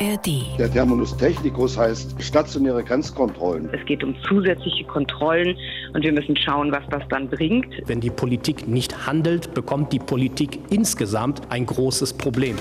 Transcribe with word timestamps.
ARD. 0.00 0.58
Der 0.58 0.70
Terminus 0.70 1.16
technicus 1.16 1.76
heißt 1.76 2.22
stationäre 2.22 2.84
Grenzkontrollen. 2.84 3.68
Es 3.72 3.84
geht 3.86 4.04
um 4.04 4.14
zusätzliche 4.28 4.84
Kontrollen 4.84 5.56
und 5.94 6.02
wir 6.02 6.12
müssen 6.12 6.36
schauen, 6.36 6.70
was 6.72 6.84
das 6.90 7.02
dann 7.08 7.28
bringt. 7.28 7.66
Wenn 7.86 8.00
die 8.00 8.10
Politik 8.10 8.68
nicht 8.68 9.06
handelt, 9.06 9.54
bekommt 9.54 9.92
die 9.92 9.98
Politik 9.98 10.60
insgesamt 10.70 11.42
ein 11.50 11.66
großes 11.66 12.12
Problem. 12.14 12.56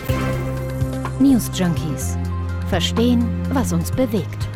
News 1.20 1.52
Junkies. 1.54 2.18
Verstehen, 2.70 3.26
was 3.54 3.72
uns 3.72 3.92
bewegt. 3.92 4.48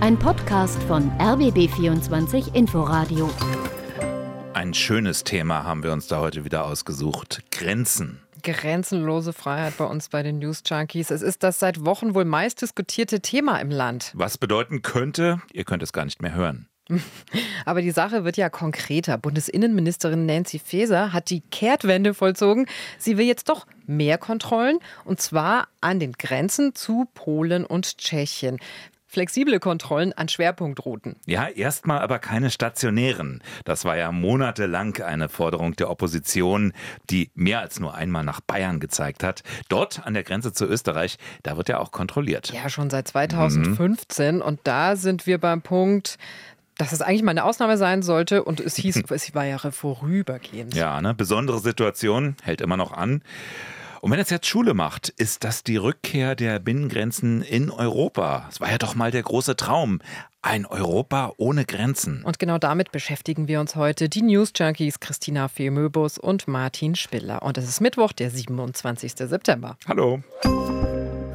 Ein 0.00 0.16
Podcast 0.16 0.80
von 0.84 1.10
RBB24 1.18 2.54
Inforadio. 2.54 3.28
Ein 4.54 4.74
schönes 4.74 5.24
Thema 5.24 5.64
haben 5.64 5.82
wir 5.82 5.92
uns 5.92 6.06
da 6.08 6.20
heute 6.20 6.44
wieder 6.44 6.66
ausgesucht. 6.66 7.42
Grenzen. 7.50 8.20
Grenzenlose 8.52 9.32
Freiheit 9.32 9.76
bei 9.76 9.84
uns 9.84 10.08
bei 10.08 10.22
den 10.22 10.38
News 10.38 10.62
Junkies. 10.64 11.10
Es 11.10 11.22
ist 11.22 11.42
das 11.42 11.58
seit 11.58 11.84
Wochen 11.84 12.14
wohl 12.14 12.24
meist 12.24 12.62
diskutierte 12.62 13.20
Thema 13.20 13.58
im 13.58 13.70
Land. 13.70 14.12
Was 14.14 14.38
bedeuten 14.38 14.82
könnte, 14.82 15.42
ihr 15.52 15.64
könnt 15.64 15.82
es 15.82 15.92
gar 15.92 16.04
nicht 16.04 16.22
mehr 16.22 16.34
hören. 16.34 16.68
Aber 17.66 17.82
die 17.82 17.90
Sache 17.90 18.24
wird 18.24 18.36
ja 18.36 18.48
konkreter. 18.48 19.18
Bundesinnenministerin 19.18 20.24
Nancy 20.24 20.58
Faeser 20.58 21.12
hat 21.12 21.30
die 21.30 21.42
Kehrtwende 21.42 22.14
vollzogen. 22.14 22.66
Sie 22.98 23.18
will 23.18 23.26
jetzt 23.26 23.48
doch 23.48 23.66
mehr 23.86 24.16
Kontrollen 24.16 24.78
und 25.04 25.20
zwar 25.20 25.68
an 25.80 26.00
den 26.00 26.12
Grenzen 26.12 26.74
zu 26.74 27.06
Polen 27.14 27.66
und 27.66 27.98
Tschechien 27.98 28.58
flexible 29.08 29.58
Kontrollen 29.58 30.12
an 30.12 30.28
Schwerpunktrouten. 30.28 31.16
Ja, 31.26 31.48
erstmal 31.48 32.00
aber 32.00 32.18
keine 32.18 32.50
stationären. 32.50 33.42
Das 33.64 33.84
war 33.84 33.96
ja 33.96 34.12
monatelang 34.12 35.00
eine 35.02 35.28
Forderung 35.28 35.74
der 35.74 35.90
Opposition, 35.90 36.72
die 37.10 37.30
mehr 37.34 37.60
als 37.60 37.80
nur 37.80 37.94
einmal 37.94 38.22
nach 38.22 38.40
Bayern 38.40 38.78
gezeigt 38.78 39.24
hat. 39.24 39.42
Dort 39.68 40.06
an 40.06 40.14
der 40.14 40.22
Grenze 40.22 40.52
zu 40.52 40.66
Österreich, 40.66 41.16
da 41.42 41.56
wird 41.56 41.68
ja 41.68 41.78
auch 41.78 41.90
kontrolliert. 41.90 42.52
Ja, 42.52 42.68
schon 42.68 42.90
seit 42.90 43.08
2015. 43.08 44.36
Mhm. 44.36 44.42
Und 44.42 44.60
da 44.64 44.94
sind 44.94 45.26
wir 45.26 45.38
beim 45.38 45.62
Punkt, 45.62 46.18
dass 46.76 46.92
es 46.92 47.02
eigentlich 47.02 47.22
mal 47.22 47.32
eine 47.32 47.44
Ausnahme 47.44 47.76
sein 47.76 48.02
sollte 48.02 48.44
und 48.44 48.60
es 48.60 48.76
hieß, 48.76 49.02
es 49.10 49.34
war 49.34 49.44
ja 49.44 49.58
vorübergehend. 49.58 50.74
Ja, 50.74 51.00
ne? 51.00 51.14
besondere 51.14 51.58
Situation 51.60 52.36
hält 52.42 52.60
immer 52.60 52.76
noch 52.76 52.92
an. 52.92 53.22
Und 54.00 54.10
wenn 54.10 54.20
es 54.20 54.30
jetzt 54.30 54.46
Schule 54.46 54.74
macht, 54.74 55.08
ist 55.08 55.44
das 55.44 55.64
die 55.64 55.76
Rückkehr 55.76 56.34
der 56.34 56.58
Binnengrenzen 56.58 57.42
in 57.42 57.70
Europa. 57.70 58.46
Es 58.50 58.60
war 58.60 58.70
ja 58.70 58.78
doch 58.78 58.94
mal 58.94 59.10
der 59.10 59.22
große 59.22 59.56
Traum. 59.56 60.00
Ein 60.40 60.66
Europa 60.66 61.32
ohne 61.36 61.64
Grenzen. 61.64 62.22
Und 62.22 62.38
genau 62.38 62.58
damit 62.58 62.92
beschäftigen 62.92 63.48
wir 63.48 63.60
uns 63.60 63.74
heute. 63.74 64.08
Die 64.08 64.22
News 64.22 64.52
Junkies 64.54 65.00
Christina 65.00 65.48
Fehlmöbus 65.48 66.18
und 66.18 66.46
Martin 66.46 66.94
Spiller. 66.94 67.42
Und 67.42 67.58
es 67.58 67.68
ist 67.68 67.80
Mittwoch, 67.80 68.12
der 68.12 68.30
27. 68.30 69.14
September. 69.16 69.76
Hallo. 69.88 70.22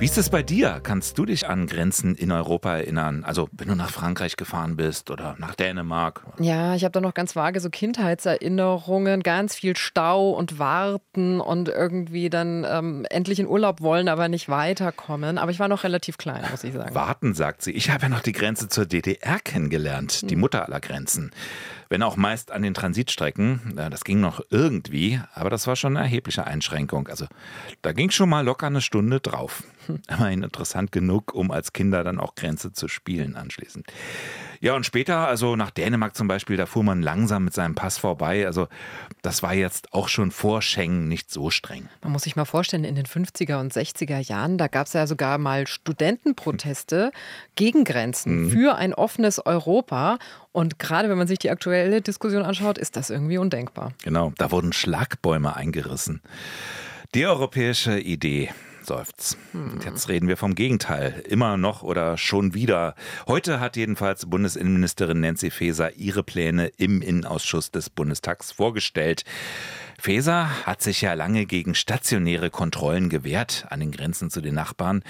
Wie 0.03 0.07
ist 0.07 0.17
es 0.17 0.29
bei 0.29 0.43
dir? 0.43 0.81
Kannst 0.83 1.17
du 1.17 1.23
dich 1.23 1.47
an 1.47 1.65
Grenzen 1.65 2.15
in 2.15 2.29
Europa 2.29 2.75
erinnern? 2.75 3.23
Also, 3.23 3.47
wenn 3.53 3.69
du 3.69 3.75
nach 3.75 3.89
Frankreich 3.89 4.35
gefahren 4.35 4.75
bist 4.75 5.09
oder 5.09 5.37
nach 5.39 5.55
Dänemark? 5.55 6.25
Ja, 6.39 6.75
ich 6.75 6.83
habe 6.83 6.91
da 6.91 6.99
noch 6.99 7.13
ganz 7.13 7.37
vage 7.37 7.61
so 7.61 7.69
Kindheitserinnerungen, 7.69 9.23
ganz 9.23 9.55
viel 9.55 9.77
Stau 9.77 10.31
und 10.31 10.59
Warten 10.59 11.39
und 11.39 11.69
irgendwie 11.69 12.29
dann 12.29 12.67
ähm, 12.69 13.05
endlich 13.09 13.39
in 13.39 13.47
Urlaub 13.47 13.79
wollen, 13.79 14.09
aber 14.09 14.27
nicht 14.27 14.49
weiterkommen. 14.49 15.37
Aber 15.37 15.51
ich 15.51 15.59
war 15.61 15.69
noch 15.69 15.85
relativ 15.85 16.17
klein, 16.17 16.43
muss 16.51 16.65
ich 16.65 16.73
sagen. 16.73 16.93
Warten, 16.93 17.33
sagt 17.33 17.61
sie. 17.61 17.71
Ich 17.71 17.89
habe 17.89 18.03
ja 18.03 18.09
noch 18.09 18.23
die 18.23 18.33
Grenze 18.33 18.67
zur 18.67 18.85
DDR 18.85 19.39
kennengelernt, 19.39 20.29
die 20.29 20.33
hm. 20.33 20.41
Mutter 20.41 20.65
aller 20.65 20.81
Grenzen. 20.81 21.31
Wenn 21.87 22.03
auch 22.03 22.17
meist 22.17 22.51
an 22.51 22.61
den 22.61 22.73
Transitstrecken. 22.73 23.75
Das 23.75 24.03
ging 24.03 24.19
noch 24.19 24.41
irgendwie, 24.49 25.21
aber 25.33 25.49
das 25.49 25.67
war 25.67 25.77
schon 25.77 25.95
eine 25.95 26.05
erhebliche 26.05 26.45
Einschränkung. 26.45 27.07
Also 27.07 27.27
da 27.83 27.93
ging 27.93 28.09
schon 28.09 28.29
mal 28.29 28.43
locker 28.43 28.67
eine 28.67 28.81
Stunde 28.81 29.21
drauf. 29.21 29.63
Immerhin 30.09 30.43
interessant 30.43 30.91
genug, 30.91 31.33
um 31.33 31.51
als 31.51 31.73
Kinder 31.73 32.03
dann 32.03 32.19
auch 32.19 32.35
Grenze 32.35 32.73
zu 32.73 32.87
spielen 32.87 33.35
anschließend. 33.35 33.87
Ja, 34.63 34.75
und 34.75 34.85
später, 34.85 35.27
also 35.27 35.57
nach 35.57 35.71
Dänemark 35.71 36.15
zum 36.15 36.29
Beispiel, 36.29 36.55
da 36.55 36.65
fuhr 36.65 36.83
man 36.83 37.01
langsam 37.01 37.43
mit 37.43 37.53
seinem 37.53 37.75
Pass 37.75 37.97
vorbei. 37.97 38.45
Also 38.45 38.69
das 39.21 39.43
war 39.43 39.53
jetzt 39.53 39.93
auch 39.93 40.07
schon 40.07 40.31
vor 40.31 40.61
Schengen 40.61 41.09
nicht 41.09 41.29
so 41.31 41.49
streng. 41.49 41.89
Man 42.01 42.13
muss 42.13 42.23
sich 42.23 42.37
mal 42.37 42.45
vorstellen, 42.45 42.85
in 42.85 42.95
den 42.95 43.05
50er 43.05 43.59
und 43.59 43.73
60er 43.73 44.19
Jahren, 44.19 44.57
da 44.57 44.67
gab 44.67 44.87
es 44.87 44.93
ja 44.93 45.05
sogar 45.05 45.37
mal 45.37 45.67
Studentenproteste 45.67 47.11
gegen 47.55 47.83
Grenzen 47.83 48.43
mhm. 48.43 48.49
für 48.51 48.75
ein 48.75 48.93
offenes 48.93 49.45
Europa. 49.45 50.17
Und 50.53 50.79
gerade 50.79 51.09
wenn 51.09 51.17
man 51.17 51.27
sich 51.27 51.39
die 51.39 51.49
aktuelle 51.49 52.01
Diskussion 52.01 52.43
anschaut, 52.43 52.77
ist 52.77 52.95
das 52.95 53.09
irgendwie 53.09 53.39
undenkbar. 53.39 53.91
Genau, 54.03 54.31
da 54.37 54.49
wurden 54.51 54.71
Schlagbäume 54.71 55.55
eingerissen. 55.57 56.21
Die 57.15 57.25
europäische 57.25 57.99
Idee 57.99 58.49
seufzt. 58.85 59.37
Hm. 59.51 59.79
Jetzt 59.83 60.09
reden 60.09 60.27
wir 60.27 60.37
vom 60.37 60.55
Gegenteil. 60.55 61.23
Immer 61.27 61.57
noch 61.57 61.83
oder 61.83 62.17
schon 62.17 62.53
wieder. 62.53 62.95
Heute 63.27 63.59
hat 63.59 63.75
jedenfalls 63.75 64.25
Bundesinnenministerin 64.25 65.19
Nancy 65.19 65.51
Faeser 65.51 65.95
ihre 65.95 66.23
Pläne 66.23 66.67
im 66.77 67.01
Innenausschuss 67.01 67.71
des 67.71 67.89
Bundestags 67.89 68.51
vorgestellt. 68.51 69.23
Faeser 69.99 70.65
hat 70.65 70.81
sich 70.81 71.01
ja 71.01 71.13
lange 71.13 71.45
gegen 71.45 71.75
stationäre 71.75 72.49
Kontrollen 72.49 73.09
gewehrt 73.09 73.65
an 73.69 73.79
den 73.79 73.91
Grenzen 73.91 74.29
zu 74.29 74.41
den 74.41 74.55
Nachbarn. 74.55 75.03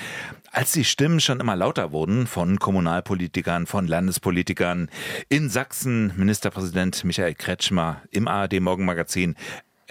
Als 0.52 0.72
die 0.74 0.84
Stimmen 0.84 1.20
schon 1.20 1.40
immer 1.40 1.56
lauter 1.56 1.92
wurden 1.92 2.28
von 2.28 2.60
Kommunalpolitikern, 2.60 3.66
von 3.66 3.88
Landespolitikern, 3.88 4.90
in 5.30 5.50
Sachsen 5.50 6.14
Ministerpräsident 6.16 7.04
Michael 7.06 7.34
Kretschmer 7.34 8.04
im 8.12 8.28
ARD 8.28 8.60
Morgenmagazin 8.60 9.36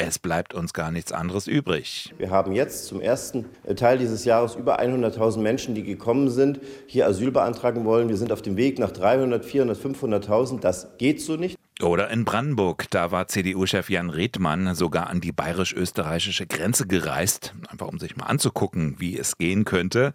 es 0.07 0.19
bleibt 0.19 0.55
uns 0.55 0.73
gar 0.73 0.91
nichts 0.91 1.13
anderes 1.13 1.47
übrig. 1.47 2.13
Wir 2.19 2.31
haben 2.31 2.53
jetzt 2.53 2.87
zum 2.87 3.01
ersten 3.01 3.47
Teil 3.77 3.99
dieses 3.99 4.25
Jahres 4.25 4.55
über 4.55 4.81
100.000 4.81 5.39
Menschen, 5.39 5.75
die 5.75 5.83
gekommen 5.83 6.31
sind, 6.31 6.61
hier 6.87 7.07
Asyl 7.07 7.31
beantragen 7.31 7.85
wollen. 7.85 8.09
Wir 8.09 8.17
sind 8.17 8.33
auf 8.33 8.43
dem 8.43 8.57
Weg 8.57 8.79
nach 8.79 8.91
300, 8.91 9.45
400, 9.45 9.79
500.000. 9.79 10.61
Das 10.61 10.89
geht 10.99 11.21
so 11.21 11.37
nicht. 11.37 11.57
Oder 11.83 12.11
in 12.11 12.25
Brandenburg, 12.25 12.87
da 12.91 13.11
war 13.11 13.27
CDU-Chef 13.27 13.91
Jan 13.91 14.11
Redmann 14.11 14.75
sogar 14.75 15.09
an 15.09 15.21
die 15.21 15.33
bayerisch-österreichische 15.33 16.47
Grenze 16.47 16.87
gereist, 16.87 17.55
einfach 17.69 17.89
um 17.89 17.99
sich 17.99 18.17
mal 18.17 18.27
anzugucken, 18.27 18.97
wie 18.99 19.19
es 19.19 19.37
gehen 19.37 19.65
könnte. 19.65 20.13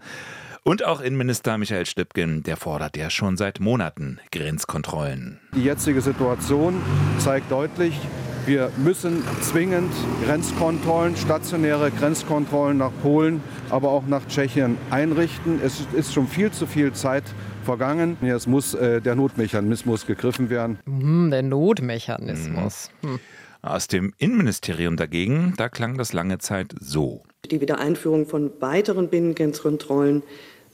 Und 0.68 0.84
auch 0.84 1.00
Innenminister 1.00 1.58
Michael 1.58 1.86
Stübgen, 1.86 2.44
der 2.44 2.58
fordert 2.58 2.98
ja 2.98 3.10
schon 3.10 3.38
seit 3.38 3.62
Monaten 3.62 4.20
Grenzkontrollen. 4.34 5.40
Die 5.56 5.64
jetzige 5.64 6.02
Situation 6.02 6.82
zeigt 7.20 7.50
deutlich, 7.50 7.98
wir 8.46 8.70
müssen 8.76 9.24
zwingend 9.40 9.94
Grenzkontrollen, 10.26 11.16
stationäre 11.16 11.90
Grenzkontrollen 11.90 12.80
nach 12.80 12.92
Polen, 13.02 13.42
aber 13.70 13.92
auch 13.92 14.08
nach 14.08 14.28
Tschechien 14.28 14.78
einrichten. 14.90 15.62
Es 15.64 15.88
ist 15.94 16.14
schon 16.14 16.28
viel 16.28 16.52
zu 16.52 16.68
viel 16.68 16.92
Zeit 16.92 17.24
vergangen. 17.64 18.18
Jetzt 18.22 18.48
muss 18.48 18.74
äh, 18.74 19.00
der 19.00 19.16
Notmechanismus 19.16 20.06
gegriffen 20.06 20.50
werden. 20.50 20.80
Mm, 20.84 21.30
der 21.30 21.44
Notmechanismus. 21.44 22.92
Hm. 23.04 23.20
Aus 23.62 23.88
dem 23.88 24.14
Innenministerium 24.18 24.98
dagegen, 24.98 25.54
da 25.56 25.70
klang 25.70 25.98
das 25.98 26.12
lange 26.12 26.40
Zeit 26.40 26.76
so. 26.78 27.24
Die 27.50 27.62
Wiedereinführung 27.62 28.26
von 28.26 28.52
weiteren 28.60 29.08
Binnengrenzkontrollen 29.10 30.24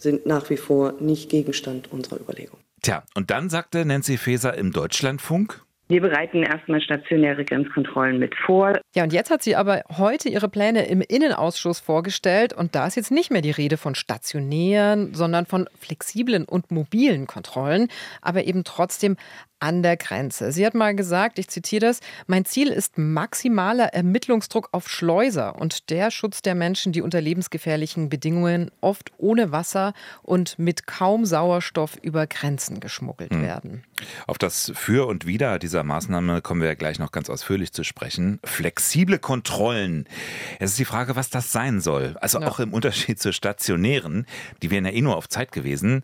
sind 0.04 0.26
nach 0.26 0.50
wie 0.50 0.58
vor 0.58 0.94
nicht 1.00 1.30
Gegenstand 1.30 1.92
unserer 1.92 2.20
Überlegung. 2.20 2.60
Tja, 2.82 3.04
und 3.16 3.32
dann 3.32 3.50
sagte 3.50 3.86
Nancy 3.86 4.18
Faeser 4.18 4.56
im 4.56 4.72
Deutschlandfunk, 4.72 5.64
wir 5.90 6.02
bereiten 6.02 6.44
erstmal 6.44 6.82
stationäre 6.82 7.44
Grenzkontrollen 7.44 8.18
mit 8.18 8.34
vor. 8.46 8.80
Ja, 8.96 9.04
und 9.04 9.12
jetzt 9.12 9.30
hat 9.30 9.44
sie 9.44 9.56
aber 9.56 9.84
heute 9.98 10.30
ihre 10.30 10.48
Pläne 10.48 10.88
im 10.88 11.02
Innenausschuss 11.02 11.82
vorgestellt 11.82 12.54
und 12.54 12.74
da 12.74 12.88
ist 12.88 12.96
jetzt 12.96 13.12
nicht 13.12 13.32
mehr 13.32 13.42
die 13.42 13.52
Rede 13.52 13.76
von 13.76 13.94
stationären, 13.94 15.14
sondern 15.14 15.46
von 15.46 15.68
flexiblen 15.78 16.46
und 16.46 16.72
mobilen 16.72 17.28
Kontrollen, 17.28 17.90
aber 18.22 18.46
eben 18.46 18.64
trotzdem 18.64 19.18
an 19.64 19.82
der 19.82 19.96
Grenze. 19.96 20.52
Sie 20.52 20.66
hat 20.66 20.74
mal 20.74 20.94
gesagt, 20.94 21.40
ich 21.40 21.48
zitiere 21.48 21.86
das, 21.86 22.02
mein 22.28 22.44
Ziel 22.44 22.68
ist 22.68 22.98
maximaler 22.98 23.94
Ermittlungsdruck 23.94 24.68
auf 24.74 24.90
Schleuser 24.90 25.56
und 25.56 25.90
der 25.90 26.12
Schutz 26.12 26.42
der 26.42 26.54
Menschen, 26.54 26.92
die 26.92 27.02
unter 27.02 27.22
lebensgefährlichen 27.22 28.10
Bedingungen 28.10 28.72
oft 28.82 29.14
ohne 29.18 29.54
Wasser 29.54 29.94
und 30.22 30.60
mit 30.60 30.86
kaum 30.86 31.26
Sauerstoff 31.26 31.96
über 32.02 32.28
Grenzen 32.28 32.82
geschmuggelt 32.82 33.32
hm. 33.32 33.42
werden. 33.42 33.84
Auf 34.28 34.38
das 34.38 34.74
Für 34.76 35.08
und 35.08 35.26
Wider 35.26 35.60
dieser 35.60 35.84
Maßnahme 35.84 36.42
kommen 36.42 36.60
wir 36.60 36.68
ja 36.68 36.76
gleich 36.76 37.00
noch 37.00 37.14
ganz 37.14 37.30
ausführlich 37.30 37.72
zu 37.72 37.86
sprechen. 37.86 38.42
Flexible 38.44 39.18
Kontrollen. 39.18 40.10
Es 40.60 40.72
ist 40.72 40.80
die 40.80 40.84
Frage, 40.84 41.16
was 41.16 41.30
das 41.30 41.54
sein 41.54 41.80
soll. 41.80 42.18
Also 42.20 42.42
ja. 42.42 42.48
auch 42.48 42.60
im 42.60 42.74
Unterschied 42.74 43.22
zu 43.22 43.32
stationären, 43.32 44.26
die 44.62 44.72
wären 44.72 44.86
ja 44.86 44.92
eh 44.92 45.02
nur 45.02 45.16
auf 45.16 45.30
Zeit 45.30 45.54
gewesen 45.54 46.04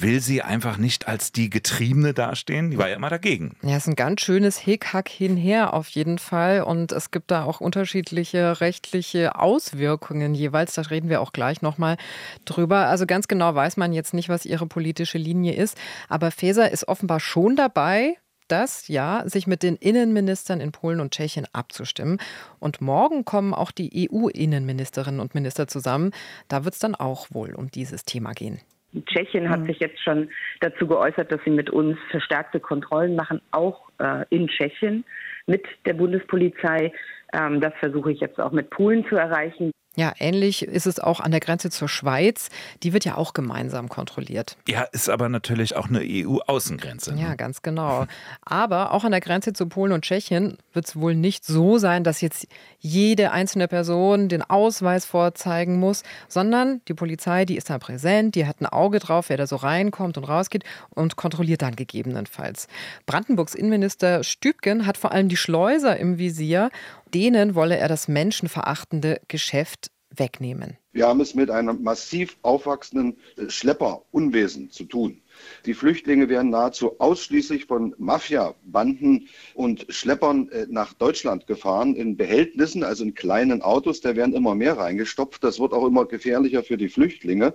will 0.00 0.20
sie 0.20 0.42
einfach 0.42 0.76
nicht 0.76 1.08
als 1.08 1.32
die 1.32 1.50
Getriebene 1.50 2.14
dastehen? 2.14 2.70
Die 2.70 2.78
war 2.78 2.88
ja 2.88 2.96
immer 2.96 3.10
dagegen. 3.10 3.56
Ja, 3.62 3.76
es 3.76 3.84
ist 3.84 3.88
ein 3.88 3.96
ganz 3.96 4.20
schönes 4.20 4.58
Hickhack 4.58 5.08
hinher 5.08 5.74
auf 5.74 5.88
jeden 5.88 6.18
Fall. 6.18 6.62
Und 6.62 6.92
es 6.92 7.10
gibt 7.10 7.30
da 7.30 7.44
auch 7.44 7.60
unterschiedliche 7.60 8.60
rechtliche 8.60 9.36
Auswirkungen 9.36 10.34
jeweils. 10.34 10.74
Da 10.74 10.82
reden 10.82 11.08
wir 11.08 11.20
auch 11.20 11.32
gleich 11.32 11.62
nochmal 11.62 11.96
drüber. 12.44 12.86
Also 12.86 13.06
ganz 13.06 13.28
genau 13.28 13.54
weiß 13.54 13.76
man 13.76 13.92
jetzt 13.92 14.14
nicht, 14.14 14.28
was 14.28 14.44
ihre 14.44 14.66
politische 14.66 15.18
Linie 15.18 15.54
ist. 15.54 15.76
Aber 16.08 16.30
Faeser 16.30 16.70
ist 16.70 16.88
offenbar 16.88 17.20
schon 17.20 17.56
dabei, 17.56 18.16
das, 18.48 18.88
ja, 18.88 19.22
sich 19.26 19.46
mit 19.46 19.62
den 19.62 19.76
Innenministern 19.76 20.60
in 20.60 20.72
Polen 20.72 21.00
und 21.00 21.12
Tschechien 21.12 21.46
abzustimmen. 21.52 22.18
Und 22.58 22.80
morgen 22.80 23.24
kommen 23.24 23.54
auch 23.54 23.70
die 23.70 24.08
EU-Innenministerinnen 24.10 25.20
und 25.20 25.34
Minister 25.34 25.68
zusammen. 25.68 26.12
Da 26.48 26.64
wird 26.64 26.74
es 26.74 26.80
dann 26.80 26.94
auch 26.94 27.28
wohl 27.30 27.54
um 27.54 27.70
dieses 27.70 28.04
Thema 28.04 28.32
gehen. 28.32 28.60
Tschechien 29.06 29.50
hat 29.50 29.60
mhm. 29.60 29.66
sich 29.66 29.80
jetzt 29.80 30.02
schon 30.02 30.30
dazu 30.60 30.86
geäußert, 30.86 31.30
dass 31.30 31.40
sie 31.44 31.50
mit 31.50 31.70
uns 31.70 31.98
verstärkte 32.10 32.60
Kontrollen 32.60 33.16
machen, 33.16 33.40
auch 33.50 33.90
äh, 33.98 34.24
in 34.30 34.48
Tschechien 34.48 35.04
mit 35.46 35.66
der 35.86 35.94
Bundespolizei. 35.94 36.92
Ähm, 37.32 37.60
das 37.60 37.74
versuche 37.80 38.12
ich 38.12 38.20
jetzt 38.20 38.40
auch 38.40 38.52
mit 38.52 38.70
Polen 38.70 39.06
zu 39.08 39.16
erreichen. 39.16 39.72
Ja, 39.98 40.12
ähnlich 40.20 40.62
ist 40.62 40.86
es 40.86 41.00
auch 41.00 41.18
an 41.18 41.32
der 41.32 41.40
Grenze 41.40 41.70
zur 41.70 41.88
Schweiz. 41.88 42.50
Die 42.84 42.92
wird 42.92 43.04
ja 43.04 43.16
auch 43.16 43.32
gemeinsam 43.32 43.88
kontrolliert. 43.88 44.56
Ja, 44.68 44.82
ist 44.82 45.08
aber 45.08 45.28
natürlich 45.28 45.74
auch 45.74 45.88
eine 45.88 46.02
EU-Außengrenze. 46.04 47.16
Ne? 47.16 47.22
Ja, 47.22 47.34
ganz 47.34 47.62
genau. 47.62 48.06
Aber 48.42 48.92
auch 48.92 49.02
an 49.02 49.10
der 49.10 49.20
Grenze 49.20 49.54
zu 49.54 49.66
Polen 49.66 49.90
und 49.90 50.02
Tschechien 50.02 50.56
wird 50.72 50.86
es 50.86 50.94
wohl 50.94 51.16
nicht 51.16 51.44
so 51.44 51.78
sein, 51.78 52.04
dass 52.04 52.20
jetzt 52.20 52.46
jede 52.78 53.32
einzelne 53.32 53.66
Person 53.66 54.28
den 54.28 54.42
Ausweis 54.42 55.04
vorzeigen 55.04 55.80
muss, 55.80 56.04
sondern 56.28 56.80
die 56.86 56.94
Polizei, 56.94 57.44
die 57.44 57.56
ist 57.56 57.68
da 57.68 57.80
präsent, 57.80 58.36
die 58.36 58.46
hat 58.46 58.60
ein 58.60 58.66
Auge 58.66 59.00
drauf, 59.00 59.30
wer 59.30 59.36
da 59.36 59.48
so 59.48 59.56
reinkommt 59.56 60.16
und 60.16 60.28
rausgeht 60.28 60.62
und 60.90 61.16
kontrolliert 61.16 61.62
dann 61.62 61.74
gegebenenfalls. 61.74 62.68
Brandenburgs 63.06 63.56
Innenminister 63.56 64.22
Stübgen 64.22 64.86
hat 64.86 64.96
vor 64.96 65.10
allem 65.10 65.28
die 65.28 65.36
Schleuser 65.36 65.96
im 65.96 66.18
Visier 66.18 66.70
denen 67.14 67.54
wolle 67.54 67.76
er 67.76 67.88
das 67.88 68.08
menschenverachtende 68.08 69.20
Geschäft 69.28 69.90
wegnehmen. 70.10 70.76
Wir 70.92 71.06
haben 71.06 71.20
es 71.20 71.34
mit 71.34 71.50
einem 71.50 71.82
massiv 71.82 72.38
aufwachsenden 72.42 73.16
Schlepperunwesen 73.48 74.70
zu 74.70 74.84
tun. 74.84 75.20
Die 75.66 75.74
Flüchtlinge 75.74 76.28
werden 76.28 76.50
nahezu 76.50 76.98
ausschließlich 77.00 77.66
von 77.66 77.94
Mafia-Banden 77.98 79.28
und 79.54 79.86
Schleppern 79.88 80.48
äh, 80.50 80.66
nach 80.68 80.92
Deutschland 80.94 81.46
gefahren, 81.46 81.94
in 81.94 82.16
Behältnissen, 82.16 82.84
also 82.84 83.04
in 83.04 83.14
kleinen 83.14 83.62
Autos. 83.62 84.00
Da 84.00 84.16
werden 84.16 84.34
immer 84.34 84.54
mehr 84.54 84.76
reingestopft. 84.76 85.42
Das 85.44 85.58
wird 85.58 85.72
auch 85.72 85.86
immer 85.86 86.06
gefährlicher 86.06 86.62
für 86.62 86.76
die 86.76 86.88
Flüchtlinge. 86.88 87.54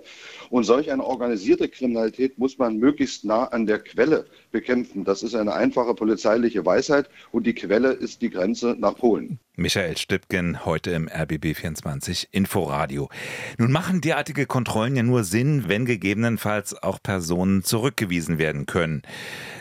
Und 0.50 0.64
solch 0.64 0.90
eine 0.90 1.04
organisierte 1.04 1.68
Kriminalität 1.68 2.38
muss 2.38 2.58
man 2.58 2.78
möglichst 2.78 3.24
nah 3.24 3.44
an 3.44 3.66
der 3.66 3.78
Quelle 3.78 4.26
bekämpfen. 4.50 5.04
Das 5.04 5.22
ist 5.22 5.34
eine 5.34 5.54
einfache 5.54 5.94
polizeiliche 5.94 6.64
Weisheit. 6.64 7.08
Und 7.32 7.46
die 7.46 7.54
Quelle 7.54 7.92
ist 7.92 8.22
die 8.22 8.30
Grenze 8.30 8.76
nach 8.78 8.96
Polen. 8.96 9.38
Michael 9.56 9.96
Stübgen 9.96 10.64
heute 10.64 10.90
im 10.90 11.08
RBB24 11.08 12.26
Inforadio. 12.32 13.08
Nun 13.56 13.70
machen 13.70 14.00
derartige 14.00 14.46
Kontrollen 14.46 14.96
ja 14.96 15.04
nur 15.04 15.22
Sinn, 15.22 15.68
wenn 15.68 15.84
gegebenenfalls 15.84 16.82
auch 16.82 17.00
Personen 17.00 17.62
zurückgewiesen 17.74 18.38
werden 18.38 18.66
können. 18.66 19.02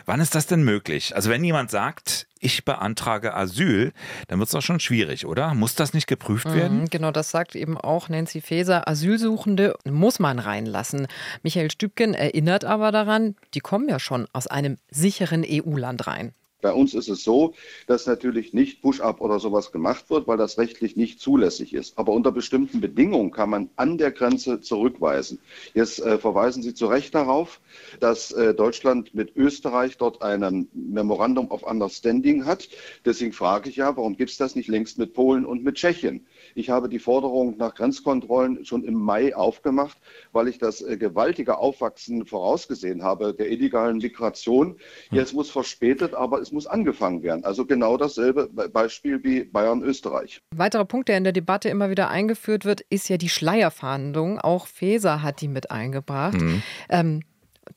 Wann 0.05 0.19
ist 0.19 0.35
das 0.35 0.45
denn 0.45 0.63
möglich? 0.63 1.15
Also 1.15 1.31
wenn 1.31 1.43
jemand 1.43 1.71
sagt, 1.71 2.27
ich 2.39 2.63
beantrage 2.63 3.33
Asyl, 3.33 3.91
dann 4.27 4.37
wird 4.37 4.49
es 4.49 4.51
doch 4.51 4.61
schon 4.61 4.79
schwierig, 4.79 5.25
oder? 5.25 5.55
Muss 5.55 5.73
das 5.73 5.95
nicht 5.95 6.05
geprüft 6.05 6.45
mhm, 6.45 6.53
werden? 6.53 6.89
Genau, 6.91 7.09
das 7.09 7.31
sagt 7.31 7.55
eben 7.55 7.75
auch 7.75 8.09
Nancy 8.09 8.41
Faeser. 8.41 8.87
Asylsuchende 8.87 9.73
muss 9.83 10.19
man 10.19 10.37
reinlassen. 10.37 11.07
Michael 11.41 11.71
Stübgen 11.71 12.13
erinnert 12.13 12.65
aber 12.65 12.91
daran, 12.91 13.35
die 13.55 13.61
kommen 13.61 13.89
ja 13.89 13.97
schon 13.97 14.27
aus 14.31 14.45
einem 14.45 14.77
sicheren 14.91 15.43
EU-Land 15.43 16.05
rein. 16.05 16.33
Bei 16.63 16.73
uns 16.73 16.93
ist 16.93 17.09
es 17.09 17.23
so, 17.23 17.53
dass 17.87 18.07
natürlich 18.07 18.53
nicht 18.53 18.81
Push-up 18.81 19.19
oder 19.21 19.37
sowas 19.39 19.71
gemacht 19.73 20.09
wird, 20.09 20.27
weil 20.27 20.37
das 20.37 20.57
rechtlich 20.57 20.95
nicht 20.95 21.19
zulässig 21.19 21.73
ist. 21.73 21.97
Aber 21.99 22.13
unter 22.13 22.31
bestimmten 22.31 22.79
Bedingungen 22.79 23.31
kann 23.31 23.49
man 23.49 23.69
an 23.75 23.97
der 23.97 24.11
Grenze 24.11 24.61
zurückweisen. 24.61 25.39
Jetzt 25.73 25.99
äh, 25.99 26.17
verweisen 26.17 26.63
Sie 26.63 26.73
zu 26.73 26.87
Recht 26.87 27.13
darauf, 27.13 27.59
dass 27.99 28.31
äh, 28.31 28.53
Deutschland 28.55 29.13
mit 29.13 29.35
Österreich 29.35 29.97
dort 29.97 30.21
ein 30.21 30.69
Memorandum 30.73 31.51
of 31.51 31.63
Understanding 31.63 32.45
hat. 32.45 32.69
Deswegen 33.03 33.33
frage 33.33 33.69
ich 33.69 33.75
ja, 33.75 33.95
warum 33.97 34.15
gibt 34.15 34.31
es 34.31 34.37
das 34.37 34.55
nicht 34.55 34.69
längst 34.69 34.97
mit 34.97 35.13
Polen 35.13 35.45
und 35.45 35.65
mit 35.65 35.75
Tschechien? 35.75 36.25
Ich 36.55 36.69
habe 36.69 36.89
die 36.89 36.99
Forderung 36.99 37.57
nach 37.57 37.75
Grenzkontrollen 37.75 38.65
schon 38.65 38.83
im 38.83 38.95
Mai 38.95 39.35
aufgemacht, 39.35 39.97
weil 40.31 40.47
ich 40.47 40.57
das 40.57 40.81
äh, 40.81 40.97
gewaltige 40.97 41.57
Aufwachsen 41.57 42.25
vorausgesehen 42.25 43.03
habe 43.03 43.33
der 43.33 43.51
illegalen 43.51 43.97
Migration. 43.97 44.77
Jetzt 45.11 45.33
muss 45.33 45.49
verspätet, 45.49 46.13
aber 46.13 46.39
es 46.39 46.51
muss 46.51 46.67
angefangen 46.67 47.23
werden. 47.23 47.43
Also 47.43 47.65
genau 47.65 47.97
dasselbe 47.97 48.47
Beispiel 48.47 49.23
wie 49.23 49.43
Bayern-Österreich. 49.43 50.41
Weiterer 50.55 50.85
Punkt, 50.85 51.09
der 51.09 51.17
in 51.17 51.23
der 51.23 51.33
Debatte 51.33 51.69
immer 51.69 51.89
wieder 51.89 52.09
eingeführt 52.09 52.65
wird, 52.65 52.81
ist 52.89 53.09
ja 53.09 53.17
die 53.17 53.29
Schleierfahndung. 53.29 54.39
Auch 54.39 54.67
Feser 54.67 55.21
hat 55.21 55.41
die 55.41 55.47
mit 55.47 55.71
eingebracht. 55.71 56.39
Mhm. 56.39 56.63
Ähm, 56.89 57.21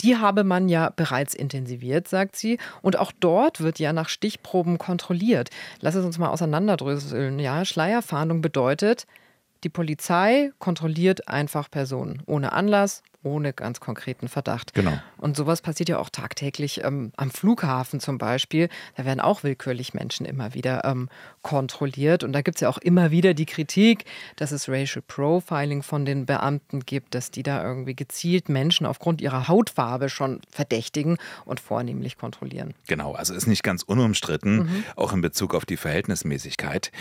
die 0.00 0.16
habe 0.16 0.44
man 0.44 0.68
ja 0.68 0.90
bereits 0.94 1.34
intensiviert, 1.34 2.08
sagt 2.08 2.36
sie. 2.36 2.58
Und 2.82 2.98
auch 2.98 3.12
dort 3.18 3.60
wird 3.60 3.78
ja 3.78 3.92
nach 3.92 4.08
Stichproben 4.08 4.78
kontrolliert. 4.78 5.50
Lass 5.80 5.94
es 5.94 6.04
uns 6.04 6.18
mal 6.18 6.28
auseinanderdröseln. 6.28 7.38
Ja, 7.38 7.64
Schleierfahndung 7.64 8.40
bedeutet, 8.40 9.06
die 9.64 9.68
Polizei 9.68 10.52
kontrolliert 10.58 11.28
einfach 11.28 11.70
Personen 11.70 12.22
ohne 12.26 12.52
Anlass, 12.52 13.02
ohne 13.26 13.52
ganz 13.52 13.80
konkreten 13.80 14.28
Verdacht. 14.28 14.72
Genau. 14.72 14.98
Und 15.18 15.36
sowas 15.36 15.60
passiert 15.60 15.88
ja 15.88 15.98
auch 15.98 16.08
tagtäglich 16.08 16.84
ähm, 16.84 17.12
am 17.16 17.30
Flughafen 17.30 17.98
zum 17.98 18.18
Beispiel. 18.18 18.68
Da 18.94 19.04
werden 19.04 19.20
auch 19.20 19.42
willkürlich 19.42 19.92
Menschen 19.92 20.24
immer 20.24 20.54
wieder 20.54 20.84
ähm, 20.84 21.08
kontrolliert. 21.42 22.22
Und 22.22 22.32
da 22.32 22.40
gibt 22.40 22.58
es 22.58 22.60
ja 22.60 22.68
auch 22.68 22.78
immer 22.78 23.10
wieder 23.10 23.34
die 23.34 23.44
Kritik, 23.44 24.04
dass 24.36 24.52
es 24.52 24.68
Racial 24.68 25.02
Profiling 25.06 25.82
von 25.82 26.04
den 26.04 26.24
Beamten 26.24 26.80
gibt, 26.80 27.14
dass 27.14 27.32
die 27.32 27.42
da 27.42 27.62
irgendwie 27.62 27.96
gezielt 27.96 28.48
Menschen 28.48 28.86
aufgrund 28.86 29.20
ihrer 29.20 29.48
Hautfarbe 29.48 30.08
schon 30.08 30.40
verdächtigen 30.48 31.18
und 31.44 31.58
vornehmlich 31.58 32.16
kontrollieren. 32.16 32.74
Genau, 32.86 33.12
also 33.12 33.34
ist 33.34 33.48
nicht 33.48 33.64
ganz 33.64 33.82
unumstritten, 33.82 34.56
mhm. 34.56 34.84
auch 34.94 35.12
in 35.12 35.20
Bezug 35.20 35.54
auf 35.54 35.66
die 35.66 35.76
Verhältnismäßigkeit. 35.76 36.92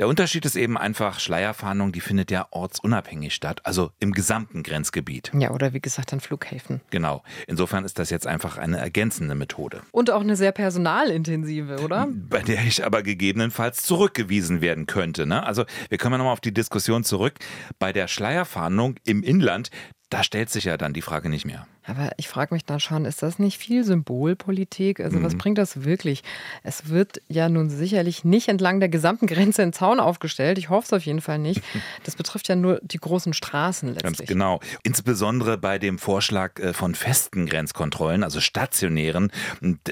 Der 0.00 0.08
Unterschied 0.08 0.46
ist 0.46 0.56
eben 0.56 0.78
einfach, 0.78 1.20
Schleierfahndung, 1.20 1.92
die 1.92 2.00
findet 2.00 2.30
ja 2.30 2.46
ortsunabhängig 2.52 3.34
statt, 3.34 3.60
also 3.64 3.90
im 4.00 4.12
gesamten 4.12 4.62
Grenzgebiet. 4.62 5.30
Ja, 5.38 5.50
oder 5.50 5.74
wie 5.74 5.80
gesagt 5.80 6.14
an 6.14 6.20
Flughäfen. 6.20 6.80
Genau. 6.88 7.22
Insofern 7.46 7.84
ist 7.84 7.98
das 7.98 8.08
jetzt 8.08 8.26
einfach 8.26 8.56
eine 8.56 8.78
ergänzende 8.78 9.34
Methode. 9.34 9.82
Und 9.92 10.10
auch 10.10 10.22
eine 10.22 10.36
sehr 10.36 10.52
personalintensive, 10.52 11.80
oder? 11.84 12.08
Bei 12.10 12.40
der 12.40 12.64
ich 12.64 12.82
aber 12.82 13.02
gegebenenfalls 13.02 13.82
zurückgewiesen 13.82 14.62
werden 14.62 14.86
könnte. 14.86 15.26
Ne? 15.26 15.44
Also 15.44 15.66
wir 15.90 15.98
kommen 15.98 16.16
nochmal 16.16 16.32
auf 16.32 16.40
die 16.40 16.54
Diskussion 16.54 17.04
zurück. 17.04 17.34
Bei 17.78 17.92
der 17.92 18.08
Schleierfahndung 18.08 18.94
im 19.04 19.22
Inland, 19.22 19.70
da 20.10 20.24
stellt 20.24 20.50
sich 20.50 20.64
ja 20.64 20.76
dann 20.76 20.92
die 20.92 21.02
Frage 21.02 21.28
nicht 21.28 21.46
mehr. 21.46 21.66
Aber 21.86 22.10
ich 22.18 22.28
frage 22.28 22.52
mich 22.54 22.64
dann 22.64 22.78
schon, 22.78 23.04
ist 23.04 23.22
das 23.22 23.38
nicht 23.38 23.58
viel 23.58 23.84
Symbolpolitik? 23.84 25.00
Also 25.00 25.18
mhm. 25.18 25.24
was 25.24 25.36
bringt 25.36 25.56
das 25.56 25.84
wirklich? 25.84 26.22
Es 26.62 26.88
wird 26.88 27.22
ja 27.28 27.48
nun 27.48 27.70
sicherlich 27.70 28.22
nicht 28.24 28.48
entlang 28.48 28.80
der 28.80 28.88
gesamten 28.88 29.26
Grenze 29.26 29.62
in 29.62 29.72
Zaun 29.72 29.98
aufgestellt. 29.98 30.58
Ich 30.58 30.68
hoffe 30.68 30.86
es 30.86 30.92
auf 30.92 31.06
jeden 31.06 31.20
Fall 31.20 31.38
nicht. 31.38 31.62
Das 32.04 32.16
betrifft 32.16 32.48
ja 32.48 32.56
nur 32.56 32.80
die 32.82 32.98
großen 32.98 33.32
Straßen 33.32 33.90
letztlich. 33.90 34.18
Ganz 34.18 34.28
genau. 34.28 34.60
Insbesondere 34.82 35.58
bei 35.58 35.78
dem 35.78 35.98
Vorschlag 35.98 36.58
äh, 36.58 36.72
von 36.72 36.94
festen 36.94 37.46
Grenzkontrollen, 37.46 38.24
also 38.24 38.40
stationären. 38.40 39.30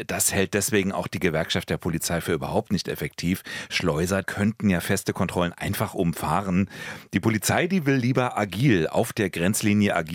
Das 0.06 0.32
hält 0.32 0.54
deswegen 0.54 0.92
auch 0.92 1.06
die 1.06 1.18
Gewerkschaft 1.18 1.70
der 1.70 1.76
Polizei 1.76 2.20
für 2.20 2.32
überhaupt 2.32 2.72
nicht 2.72 2.88
effektiv. 2.88 3.42
Schleuser 3.68 4.22
könnten 4.22 4.70
ja 4.70 4.80
feste 4.80 5.12
Kontrollen 5.12 5.52
einfach 5.52 5.94
umfahren. 5.94 6.70
Die 7.12 7.20
Polizei, 7.20 7.66
die 7.66 7.84
will 7.84 7.96
lieber 7.96 8.38
agil 8.38 8.86
auf 8.88 9.12
der 9.12 9.30
Grenzlinie 9.30 9.94
agieren. 9.94 10.07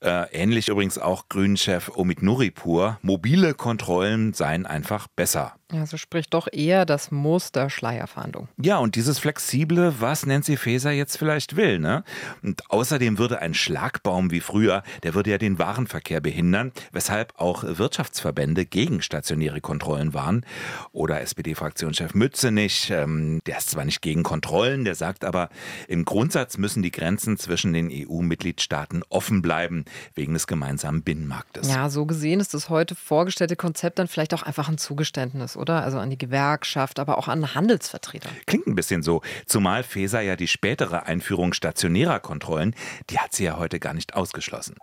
Äh, 0.00 0.32
ähnlich 0.32 0.68
übrigens 0.68 0.90
übrigens 0.90 0.98
auch 0.98 1.28
Grünen-Chef 1.28 1.90
Omid 1.94 2.22
Nuripur. 2.22 2.98
Mobile 3.02 3.54
Kontrollen 3.54 4.32
seien 4.32 4.66
einfach 4.66 5.06
besser. 5.08 5.59
Ja, 5.72 5.86
so 5.86 5.96
spricht 5.96 6.34
doch 6.34 6.48
eher 6.50 6.84
das 6.84 7.10
Muster 7.10 7.70
Schleierfahndung. 7.70 8.48
Ja, 8.60 8.78
und 8.78 8.96
dieses 8.96 9.18
Flexible, 9.18 9.94
was 10.00 10.26
Nancy 10.26 10.56
Faeser 10.56 10.90
jetzt 10.90 11.16
vielleicht 11.16 11.54
will. 11.56 11.78
Ne? 11.78 12.02
Und 12.42 12.68
außerdem 12.70 13.18
würde 13.18 13.40
ein 13.40 13.54
Schlagbaum 13.54 14.30
wie 14.32 14.40
früher, 14.40 14.82
der 15.04 15.14
würde 15.14 15.30
ja 15.30 15.38
den 15.38 15.58
Warenverkehr 15.58 16.20
behindern, 16.20 16.72
weshalb 16.90 17.34
auch 17.38 17.62
Wirtschaftsverbände 17.64 18.66
gegen 18.66 19.00
stationäre 19.00 19.60
Kontrollen 19.60 20.12
waren. 20.12 20.44
Oder 20.92 21.20
SPD-Fraktionschef 21.20 22.14
Mützenich, 22.14 22.90
ähm, 22.90 23.40
der 23.46 23.58
ist 23.58 23.70
zwar 23.70 23.84
nicht 23.84 24.02
gegen 24.02 24.24
Kontrollen, 24.24 24.84
der 24.84 24.96
sagt 24.96 25.24
aber, 25.24 25.50
im 25.86 26.04
Grundsatz 26.04 26.58
müssen 26.58 26.82
die 26.82 26.90
Grenzen 26.90 27.36
zwischen 27.36 27.72
den 27.72 27.90
EU-Mitgliedstaaten 27.92 29.02
offen 29.08 29.40
bleiben, 29.40 29.84
wegen 30.14 30.32
des 30.32 30.48
gemeinsamen 30.48 31.02
Binnenmarktes. 31.02 31.68
Ja, 31.68 31.88
so 31.90 32.06
gesehen 32.06 32.40
ist 32.40 32.54
das 32.54 32.68
heute 32.70 32.94
vorgestellte 32.96 33.54
Konzept 33.54 33.98
dann 34.00 34.08
vielleicht 34.08 34.34
auch 34.34 34.42
einfach 34.42 34.68
ein 34.68 34.78
Zugeständnis 34.78 35.56
oder? 35.60 35.82
Also 35.84 35.98
an 35.98 36.10
die 36.10 36.18
Gewerkschaft, 36.18 36.98
aber 36.98 37.18
auch 37.18 37.28
an 37.28 37.54
Handelsvertreter. 37.54 38.30
Klingt 38.46 38.66
ein 38.66 38.74
bisschen 38.74 39.02
so. 39.02 39.22
Zumal 39.46 39.82
Feser 39.82 40.20
ja 40.20 40.36
die 40.36 40.48
spätere 40.48 41.06
Einführung 41.06 41.52
stationärer 41.52 42.20
Kontrollen, 42.20 42.74
die 43.10 43.18
hat 43.18 43.34
sie 43.34 43.44
ja 43.44 43.58
heute 43.58 43.78
gar 43.78 43.94
nicht 43.94 44.14
ausgeschlossen. 44.14 44.74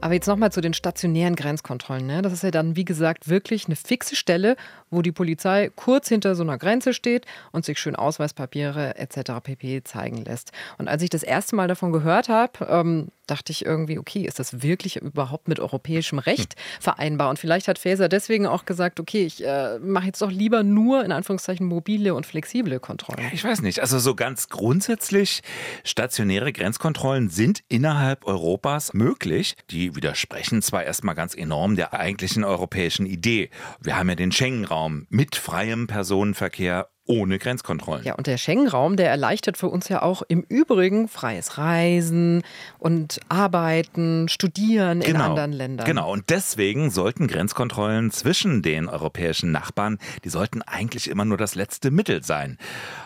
Aber 0.00 0.14
jetzt 0.14 0.26
nochmal 0.26 0.52
zu 0.52 0.60
den 0.60 0.74
stationären 0.74 1.36
Grenzkontrollen. 1.36 2.06
Ne? 2.06 2.22
Das 2.22 2.32
ist 2.32 2.42
ja 2.42 2.50
dann, 2.50 2.76
wie 2.76 2.84
gesagt, 2.84 3.28
wirklich 3.28 3.66
eine 3.66 3.76
fixe 3.76 4.14
Stelle, 4.14 4.56
wo 4.96 5.02
die 5.02 5.12
Polizei 5.12 5.70
kurz 5.76 6.08
hinter 6.08 6.34
so 6.34 6.42
einer 6.42 6.58
Grenze 6.58 6.94
steht 6.94 7.26
und 7.52 7.64
sich 7.64 7.78
schön 7.78 7.94
Ausweispapiere 7.94 8.96
etc. 8.96 9.32
pp. 9.42 9.84
zeigen 9.84 10.24
lässt. 10.24 10.52
Und 10.78 10.88
als 10.88 11.02
ich 11.02 11.10
das 11.10 11.22
erste 11.22 11.54
Mal 11.54 11.68
davon 11.68 11.92
gehört 11.92 12.28
habe, 12.28 12.66
ähm, 12.68 13.08
dachte 13.26 13.52
ich 13.52 13.66
irgendwie, 13.66 13.98
okay, 13.98 14.22
ist 14.22 14.38
das 14.38 14.62
wirklich 14.62 14.96
überhaupt 14.96 15.48
mit 15.48 15.60
europäischem 15.60 16.18
Recht 16.18 16.54
vereinbar? 16.80 17.28
Und 17.28 17.38
vielleicht 17.38 17.68
hat 17.68 17.78
Faeser 17.78 18.08
deswegen 18.08 18.46
auch 18.46 18.64
gesagt, 18.64 19.00
okay, 19.00 19.26
ich 19.26 19.44
äh, 19.44 19.78
mache 19.80 20.06
jetzt 20.06 20.22
doch 20.22 20.30
lieber 20.30 20.62
nur 20.62 21.04
in 21.04 21.12
Anführungszeichen 21.12 21.66
mobile 21.66 22.14
und 22.14 22.24
flexible 22.24 22.78
Kontrollen. 22.80 23.28
Ich 23.32 23.44
weiß 23.44 23.62
nicht. 23.62 23.80
Also 23.80 23.98
so 23.98 24.14
ganz 24.14 24.48
grundsätzlich, 24.48 25.42
stationäre 25.84 26.52
Grenzkontrollen 26.52 27.28
sind 27.28 27.62
innerhalb 27.68 28.26
Europas 28.26 28.94
möglich. 28.94 29.56
Die 29.70 29.94
widersprechen 29.96 30.62
zwar 30.62 30.84
erstmal 30.84 31.14
ganz 31.14 31.34
enorm 31.34 31.76
der 31.76 31.92
eigentlichen 31.94 32.44
europäischen 32.44 33.06
Idee. 33.06 33.50
Wir 33.80 33.96
haben 33.96 34.08
ja 34.08 34.14
den 34.14 34.32
Schengen-Raum 34.32 34.85
mit 35.08 35.36
freiem 35.36 35.86
Personenverkehr 35.86 36.88
ohne 37.06 37.38
Grenzkontrollen. 37.38 38.04
Ja, 38.04 38.14
und 38.14 38.26
der 38.26 38.36
Schengen-Raum, 38.36 38.96
der 38.96 39.10
erleichtert 39.10 39.56
für 39.56 39.68
uns 39.68 39.88
ja 39.88 40.02
auch 40.02 40.22
im 40.28 40.44
Übrigen 40.48 41.08
freies 41.08 41.58
Reisen 41.58 42.42
und 42.78 43.20
Arbeiten, 43.28 44.28
Studieren 44.28 45.00
genau, 45.00 45.10
in 45.10 45.20
anderen 45.22 45.52
Ländern. 45.52 45.86
Genau, 45.86 46.12
und 46.12 46.30
deswegen 46.30 46.90
sollten 46.90 47.28
Grenzkontrollen 47.28 48.10
zwischen 48.10 48.62
den 48.62 48.88
europäischen 48.88 49.52
Nachbarn, 49.52 49.98
die 50.24 50.28
sollten 50.28 50.62
eigentlich 50.62 51.08
immer 51.08 51.24
nur 51.24 51.38
das 51.38 51.54
letzte 51.54 51.90
Mittel 51.90 52.22
sein. 52.22 52.58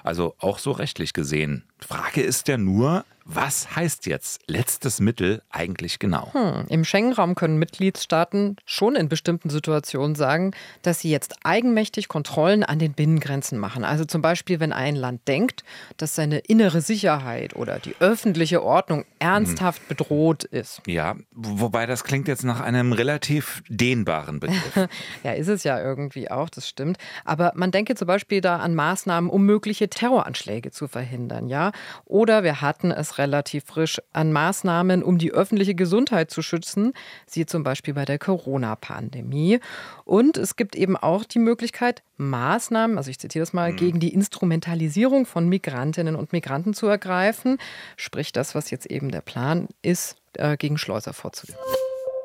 Also 0.02 0.34
auch 0.38 0.58
so 0.58 0.72
rechtlich 0.72 1.12
gesehen. 1.12 1.64
Frage 1.78 2.22
ist 2.22 2.48
ja 2.48 2.58
nur, 2.58 3.04
was 3.24 3.76
heißt 3.76 4.06
jetzt 4.06 4.42
letztes 4.48 5.00
Mittel 5.00 5.42
eigentlich 5.50 5.98
genau? 5.98 6.32
Hm. 6.32 6.66
Im 6.68 6.84
Schengen-Raum 6.84 7.34
können 7.34 7.58
Mitgliedstaaten 7.58 8.56
schon 8.64 8.96
in 8.96 9.08
bestimmten 9.08 9.50
Situationen 9.50 10.16
sagen, 10.16 10.52
dass 10.82 11.00
sie 11.00 11.10
jetzt 11.10 11.36
eigenmächtig 11.44 12.08
Kontrollen 12.08 12.64
an 12.64 12.78
den 12.78 12.92
Binnengrenzen 12.92 13.58
machen. 13.58 13.84
Also 13.90 14.04
zum 14.04 14.22
Beispiel, 14.22 14.60
wenn 14.60 14.72
ein 14.72 14.94
Land 14.94 15.26
denkt, 15.26 15.64
dass 15.96 16.14
seine 16.14 16.38
innere 16.38 16.80
Sicherheit 16.80 17.56
oder 17.56 17.80
die 17.80 17.96
öffentliche 17.98 18.62
Ordnung 18.62 19.04
ernsthaft 19.18 19.88
bedroht 19.88 20.44
ist. 20.44 20.80
Ja, 20.86 21.16
wobei 21.32 21.86
das 21.86 22.04
klingt 22.04 22.28
jetzt 22.28 22.44
nach 22.44 22.60
einem 22.60 22.92
relativ 22.92 23.64
dehnbaren 23.68 24.38
Begriff. 24.38 24.88
ja, 25.24 25.32
ist 25.32 25.48
es 25.48 25.64
ja 25.64 25.82
irgendwie 25.82 26.30
auch, 26.30 26.48
das 26.48 26.68
stimmt. 26.68 26.98
Aber 27.24 27.50
man 27.56 27.72
denke 27.72 27.96
zum 27.96 28.06
Beispiel 28.06 28.40
da 28.40 28.58
an 28.58 28.76
Maßnahmen, 28.76 29.28
um 29.28 29.44
mögliche 29.44 29.88
Terroranschläge 29.88 30.70
zu 30.70 30.86
verhindern, 30.86 31.48
ja. 31.48 31.72
Oder 32.04 32.44
wir 32.44 32.60
hatten 32.60 32.92
es 32.92 33.18
relativ 33.18 33.64
frisch 33.64 34.00
an 34.12 34.32
Maßnahmen, 34.32 35.02
um 35.02 35.18
die 35.18 35.32
öffentliche 35.32 35.74
Gesundheit 35.74 36.30
zu 36.30 36.42
schützen, 36.42 36.92
siehe 37.26 37.46
zum 37.46 37.64
Beispiel 37.64 37.94
bei 37.94 38.04
der 38.04 38.20
Corona-Pandemie. 38.20 39.58
Und 40.04 40.36
es 40.36 40.54
gibt 40.54 40.76
eben 40.76 40.96
auch 40.96 41.24
die 41.24 41.40
Möglichkeit, 41.40 42.04
Maßnahmen, 42.20 42.98
also 42.98 43.10
ich 43.10 43.18
zitiere 43.18 43.42
das 43.42 43.52
mal. 43.52 43.72
Gegen 43.80 43.98
die 43.98 44.14
Instrumentalisierung 44.14 45.26
von 45.26 45.48
Migrantinnen 45.48 46.14
und 46.14 46.32
Migranten 46.32 46.74
zu 46.74 46.86
ergreifen. 46.86 47.58
Sprich, 47.96 48.30
das, 48.30 48.54
was 48.54 48.70
jetzt 48.70 48.86
eben 48.86 49.10
der 49.10 49.22
Plan 49.22 49.66
ist, 49.82 50.16
äh, 50.34 50.56
gegen 50.56 50.78
Schleuser 50.78 51.12
vorzugehen 51.12 51.58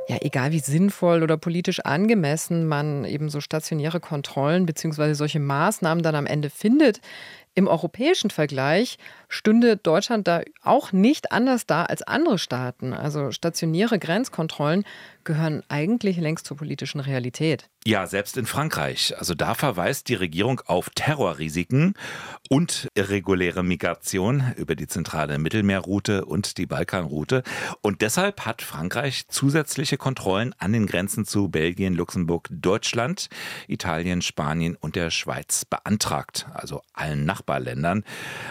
ja, 0.07 0.17
egal 0.21 0.51
wie 0.51 0.59
sinnvoll 0.59 1.23
oder 1.23 1.37
politisch 1.37 1.79
angemessen 1.79 2.67
man 2.67 3.05
eben 3.05 3.29
so 3.29 3.41
stationäre 3.41 3.99
Kontrollen 3.99 4.65
bzw. 4.65 5.13
solche 5.13 5.39
Maßnahmen 5.39 6.03
dann 6.03 6.15
am 6.15 6.27
Ende 6.27 6.49
findet, 6.49 7.01
im 7.55 7.67
europäischen 7.67 8.29
Vergleich 8.29 8.97
stünde 9.29 9.77
Deutschland 9.77 10.27
da 10.27 10.41
auch 10.61 10.91
nicht 10.91 11.31
anders 11.31 11.65
da 11.65 11.83
als 11.85 12.01
andere 12.01 12.37
Staaten. 12.37 12.93
Also 12.93 13.31
stationäre 13.31 13.97
Grenzkontrollen 13.97 14.83
gehören 15.25 15.63
eigentlich 15.67 16.17
längst 16.17 16.45
zur 16.45 16.55
politischen 16.55 16.99
Realität. 16.99 17.69
Ja, 17.87 18.07
selbst 18.07 18.37
in 18.37 18.45
Frankreich. 18.45 19.13
Also 19.17 19.35
da 19.35 19.53
verweist 19.53 20.09
die 20.09 20.15
Regierung 20.15 20.61
auf 20.65 20.89
Terrorrisiken 20.89 21.93
und 22.49 22.87
irreguläre 22.95 23.63
Migration 23.63 24.43
über 24.55 24.75
die 24.75 24.87
zentrale 24.87 25.37
Mittelmeerroute 25.37 26.25
und 26.25 26.57
die 26.57 26.65
Balkanroute. 26.65 27.43
Und 27.81 28.01
deshalb 28.01 28.45
hat 28.45 28.63
Frankreich 28.63 29.27
zusätzliche 29.27 29.97
Kontrollen 29.97 30.55
an 30.57 30.73
den 30.73 30.87
Grenzen 30.87 31.25
zu 31.25 31.49
Belgien, 31.49 31.93
Luxemburg, 31.93 32.47
Deutschland, 32.49 33.29
Italien, 33.67 34.23
Spanien 34.23 34.75
und 34.79 34.95
der 34.95 35.11
Schweiz 35.11 35.65
beantragt. 35.65 36.47
Also 36.53 36.81
allen 36.93 37.25
Nachbarländern. 37.25 38.03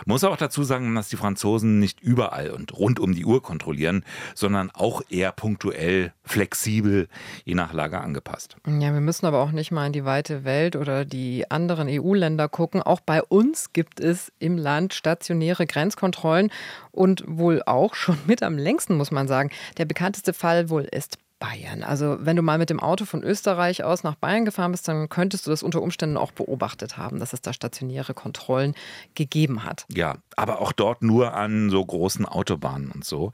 Muss 0.06 0.22
auch 0.22 0.36
dazu 0.36 0.62
sagen, 0.62 0.94
dass 0.94 1.08
die 1.08 1.16
Franzosen 1.16 1.80
nicht 1.80 2.00
überall 2.00 2.50
und 2.50 2.72
rund 2.74 3.00
um 3.00 3.14
die 3.14 3.24
Uhr 3.24 3.42
kontrollieren, 3.42 4.04
sondern 4.34 4.70
auch 4.70 5.02
eher 5.08 5.32
punktuell 5.32 6.12
flexibel 6.24 6.63
flexibel, 6.64 7.08
je 7.44 7.54
nach 7.54 7.72
Lage 7.72 8.00
angepasst. 8.00 8.56
Ja, 8.66 8.92
wir 8.92 9.00
müssen 9.00 9.26
aber 9.26 9.40
auch 9.40 9.52
nicht 9.52 9.70
mal 9.70 9.86
in 9.86 9.92
die 9.92 10.04
weite 10.04 10.44
Welt 10.44 10.76
oder 10.76 11.04
die 11.04 11.50
anderen 11.50 11.88
EU-Länder 11.88 12.48
gucken. 12.48 12.82
Auch 12.82 13.00
bei 13.00 13.22
uns 13.22 13.72
gibt 13.72 14.00
es 14.00 14.32
im 14.38 14.56
Land 14.56 14.94
stationäre 14.94 15.66
Grenzkontrollen 15.66 16.50
und 16.90 17.22
wohl 17.26 17.62
auch 17.66 17.94
schon 17.94 18.18
mit 18.26 18.42
am 18.42 18.56
längsten, 18.56 18.96
muss 18.96 19.10
man 19.10 19.28
sagen. 19.28 19.50
Der 19.76 19.84
bekannteste 19.84 20.32
Fall 20.32 20.70
wohl 20.70 20.84
ist 20.84 21.18
Bayern. 21.38 21.82
Also 21.82 22.16
wenn 22.20 22.36
du 22.36 22.42
mal 22.42 22.58
mit 22.58 22.70
dem 22.70 22.80
Auto 22.80 23.04
von 23.04 23.22
Österreich 23.22 23.84
aus 23.84 24.02
nach 24.02 24.14
Bayern 24.14 24.44
gefahren 24.44 24.70
bist, 24.70 24.88
dann 24.88 25.08
könntest 25.08 25.46
du 25.46 25.50
das 25.50 25.62
unter 25.62 25.82
Umständen 25.82 26.16
auch 26.16 26.32
beobachtet 26.32 26.96
haben, 26.96 27.18
dass 27.18 27.32
es 27.32 27.42
da 27.42 27.52
stationäre 27.52 28.14
Kontrollen 28.14 28.74
gegeben 29.14 29.64
hat. 29.64 29.84
Ja, 29.92 30.16
aber 30.36 30.60
auch 30.60 30.72
dort 30.72 31.02
nur 31.02 31.34
an 31.34 31.70
so 31.70 31.84
großen 31.84 32.24
Autobahnen 32.24 32.90
und 32.90 33.04
so. 33.04 33.32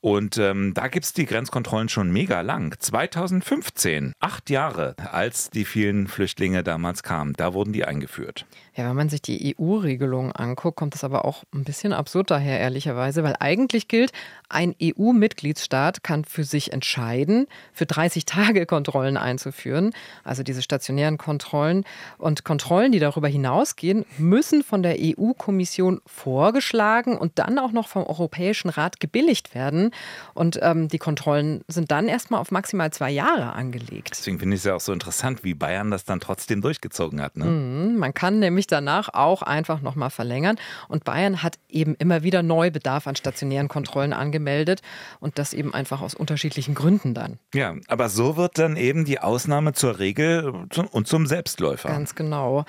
Und 0.00 0.38
ähm, 0.38 0.72
da 0.74 0.88
gibt 0.88 1.04
es 1.04 1.12
die 1.12 1.26
Grenzkontrollen 1.26 1.88
schon 1.88 2.10
mega 2.10 2.40
lang. 2.40 2.74
2015, 2.78 4.14
acht 4.20 4.50
Jahre, 4.50 4.94
als 5.10 5.50
die 5.50 5.64
vielen 5.64 6.06
Flüchtlinge 6.06 6.62
damals 6.62 7.02
kamen, 7.02 7.34
da 7.34 7.52
wurden 7.52 7.72
die 7.72 7.84
eingeführt. 7.84 8.46
Ja, 8.80 8.88
wenn 8.88 8.96
man 8.96 9.10
sich 9.10 9.20
die 9.20 9.54
EU-Regelung 9.58 10.32
anguckt, 10.32 10.78
kommt 10.78 10.94
das 10.94 11.04
aber 11.04 11.26
auch 11.26 11.44
ein 11.54 11.64
bisschen 11.64 11.92
absurd 11.92 12.30
daher, 12.30 12.58
ehrlicherweise, 12.60 13.22
weil 13.22 13.36
eigentlich 13.38 13.88
gilt, 13.88 14.10
ein 14.48 14.74
EU-Mitgliedsstaat 14.82 16.02
kann 16.02 16.24
für 16.24 16.44
sich 16.44 16.72
entscheiden, 16.72 17.46
für 17.74 17.84
30 17.84 18.24
Tage 18.24 18.64
Kontrollen 18.64 19.18
einzuführen, 19.18 19.92
also 20.24 20.42
diese 20.42 20.62
stationären 20.62 21.18
Kontrollen. 21.18 21.84
Und 22.16 22.44
Kontrollen, 22.44 22.90
die 22.90 23.00
darüber 23.00 23.28
hinausgehen, 23.28 24.06
müssen 24.16 24.62
von 24.62 24.82
der 24.82 24.96
EU-Kommission 24.98 26.00
vorgeschlagen 26.06 27.18
und 27.18 27.38
dann 27.38 27.58
auch 27.58 27.72
noch 27.72 27.86
vom 27.86 28.06
Europäischen 28.06 28.70
Rat 28.70 28.98
gebilligt 28.98 29.54
werden. 29.54 29.90
Und 30.32 30.58
ähm, 30.62 30.88
die 30.88 30.96
Kontrollen 30.98 31.60
sind 31.68 31.90
dann 31.90 32.08
erstmal 32.08 32.40
auf 32.40 32.50
maximal 32.50 32.90
zwei 32.94 33.10
Jahre 33.10 33.52
angelegt. 33.52 34.12
Deswegen 34.12 34.38
finde 34.38 34.54
ich 34.54 34.62
es 34.62 34.64
ja 34.64 34.74
auch 34.74 34.80
so 34.80 34.94
interessant, 34.94 35.44
wie 35.44 35.52
Bayern 35.52 35.90
das 35.90 36.06
dann 36.06 36.18
trotzdem 36.18 36.62
durchgezogen 36.62 37.20
hat. 37.20 37.36
Ne? 37.36 37.44
Mhm, 37.44 37.98
man 37.98 38.14
kann 38.14 38.38
nämlich 38.38 38.69
danach 38.70 39.08
auch 39.12 39.42
einfach 39.42 39.80
nochmal 39.80 40.10
verlängern. 40.10 40.56
Und 40.88 41.04
Bayern 41.04 41.42
hat 41.42 41.58
eben 41.68 41.94
immer 41.96 42.22
wieder 42.22 42.42
Neubedarf 42.42 43.06
an 43.06 43.16
stationären 43.16 43.68
Kontrollen 43.68 44.12
angemeldet 44.12 44.82
und 45.20 45.38
das 45.38 45.52
eben 45.52 45.74
einfach 45.74 46.00
aus 46.00 46.14
unterschiedlichen 46.14 46.74
Gründen 46.74 47.14
dann. 47.14 47.38
Ja, 47.54 47.74
aber 47.88 48.08
so 48.08 48.36
wird 48.36 48.58
dann 48.58 48.76
eben 48.76 49.04
die 49.04 49.20
Ausnahme 49.20 49.72
zur 49.72 49.98
Regel 49.98 50.52
und 50.90 51.06
zum 51.06 51.26
Selbstläufer. 51.26 51.88
Ganz 51.88 52.14
genau. 52.14 52.64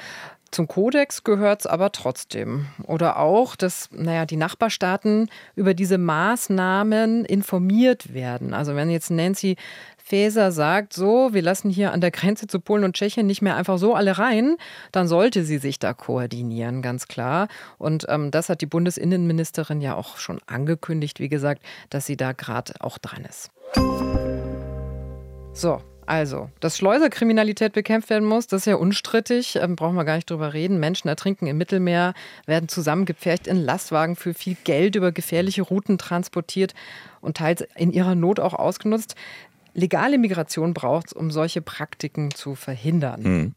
Zum 0.52 0.68
Kodex 0.68 1.24
gehört 1.24 1.62
es 1.62 1.66
aber 1.66 1.94
trotzdem. 1.94 2.66
Oder 2.84 3.18
auch, 3.18 3.56
dass 3.56 3.90
naja, 3.92 4.26
die 4.26 4.36
Nachbarstaaten 4.36 5.30
über 5.56 5.74
diese 5.74 5.98
Maßnahmen 5.98 7.24
informiert 7.24 8.14
werden. 8.14 8.54
Also 8.54 8.76
wenn 8.76 8.90
jetzt 8.90 9.12
Nancy 9.12 9.56
Faeser 10.04 10.52
sagt, 10.52 10.92
so, 10.92 11.34
wir 11.34 11.42
lassen 11.42 11.70
hier 11.70 11.94
an 11.94 12.02
der 12.02 12.12
Grenze 12.12 12.48
zu 12.48 12.60
Polen 12.60 12.84
und 12.84 12.98
Tschechien 12.98 13.28
nicht 13.28 13.42
mehr 13.42 13.56
einfach 13.56 13.78
so 13.78 13.96
alle 13.96 14.18
rein, 14.18 14.58
dann 14.92 15.08
sollte 15.08 15.46
sie 15.46 15.58
sich 15.58 15.80
da 15.80 15.94
koordinieren, 15.94 16.82
ganz 16.82 17.08
klar. 17.08 17.48
Und 17.78 18.08
ähm, 18.10 18.30
das 18.30 18.50
hat 18.50 18.60
die 18.60 18.66
Bundesinnenministerin 18.66 19.80
ja 19.80 19.96
auch 19.96 20.18
schon 20.18 20.42
angekündigt, 20.48 21.22
wie 21.22 21.30
gesagt, 21.30 21.64
dass 21.90 22.06
sie 22.06 22.18
da 22.18 22.34
gerade 22.34 22.74
auch 22.82 22.98
dran 22.98 23.24
ist. 23.24 23.52
So, 25.54 25.82
also, 26.06 26.50
dass 26.60 26.78
Schleuserkriminalität 26.78 27.74
bekämpft 27.74 28.10
werden 28.10 28.28
muss, 28.28 28.48
das 28.48 28.62
ist 28.62 28.66
ja 28.66 28.76
unstrittig, 28.76 29.56
ähm, 29.56 29.76
brauchen 29.76 29.96
wir 29.96 30.06
gar 30.06 30.16
nicht 30.16 30.30
drüber 30.30 30.54
reden. 30.54 30.80
Menschen 30.80 31.08
ertrinken 31.08 31.48
im 31.48 31.58
Mittelmeer, 31.58 32.14
werden 32.46 32.70
zusammengepfercht 32.70 33.48
in 33.48 33.58
Lastwagen 33.58 34.16
für 34.16 34.34
viel 34.34 34.58
Geld 34.64 34.96
über 34.96 35.12
gefährliche 35.12 35.62
Routen 35.62 35.98
transportiert 35.98 36.74
und 37.22 37.38
teils 37.38 37.64
in 37.76 37.92
ihrer 37.92 38.16
Not 38.16 38.40
auch 38.40 38.54
ausgenutzt 38.54 39.16
legale 39.74 40.18
Migration 40.18 40.74
braucht 40.74 41.08
es, 41.08 41.14
um 41.14 41.32
solche 41.32 41.62
Praktiken 41.62 42.32
zu 42.32 42.56
verhindern. 42.56 43.24
Hm. 43.24 43.56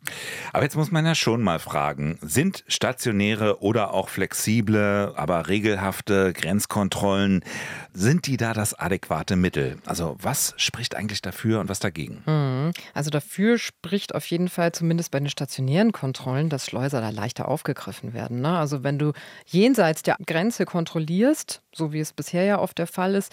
Aber 0.52 0.62
jetzt 0.62 0.76
muss 0.76 0.90
man 0.90 1.04
ja 1.04 1.14
schon 1.14 1.42
mal 1.42 1.58
fragen, 1.58 2.18
sind 2.22 2.64
stationäre 2.68 3.62
oder 3.62 3.92
auch 3.92 4.08
flexible, 4.08 5.12
aber 5.16 5.48
regelhafte 5.48 6.32
Grenzkontrollen, 6.32 7.44
sind 7.92 8.26
die 8.26 8.36
da 8.36 8.52
das 8.52 8.74
adäquate 8.74 9.36
Mittel? 9.36 9.78
Also 9.86 10.16
was 10.20 10.54
spricht 10.56 10.94
eigentlich 10.94 11.22
dafür 11.22 11.60
und 11.60 11.68
was 11.68 11.80
dagegen? 11.80 12.22
Hm. 12.24 12.72
Also 12.92 13.10
dafür 13.10 13.58
spricht 13.58 14.14
auf 14.14 14.26
jeden 14.26 14.48
Fall 14.48 14.72
zumindest 14.72 15.10
bei 15.10 15.18
den 15.18 15.28
stationären 15.28 15.92
Kontrollen, 15.92 16.48
dass 16.48 16.66
Schleuser 16.66 17.00
da 17.00 17.10
leichter 17.10 17.48
aufgegriffen 17.48 18.12
werden. 18.12 18.40
Ne? 18.40 18.58
Also 18.58 18.84
wenn 18.84 18.98
du 18.98 19.12
jenseits 19.46 20.02
der 20.02 20.16
Grenze 20.26 20.64
kontrollierst, 20.64 21.62
so 21.76 21.92
wie 21.92 22.00
es 22.00 22.12
bisher 22.12 22.44
ja 22.44 22.58
oft 22.58 22.78
der 22.78 22.86
Fall 22.86 23.14
ist, 23.14 23.32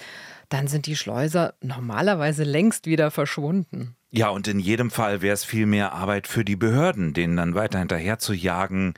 dann 0.50 0.68
sind 0.68 0.86
die 0.86 0.96
Schleuser 0.96 1.54
normalerweise 1.62 2.44
längst 2.44 2.86
wieder 2.86 3.12
verschwunden. 3.12 3.96
Ja, 4.14 4.28
und 4.28 4.50
in 4.50 4.60
jedem 4.60 4.92
Fall 4.92 5.22
wäre 5.22 5.34
es 5.34 5.46
viel 5.46 5.66
mehr 5.66 5.94
Arbeit 5.94 6.28
für 6.28 6.44
die 6.44 6.58
Behörden, 6.58 7.14
denen 7.14 7.38
dann 7.38 7.56
weiter 7.56 7.80
hinterher 7.80 8.20
zu 8.20 8.34
jagen. 8.34 8.94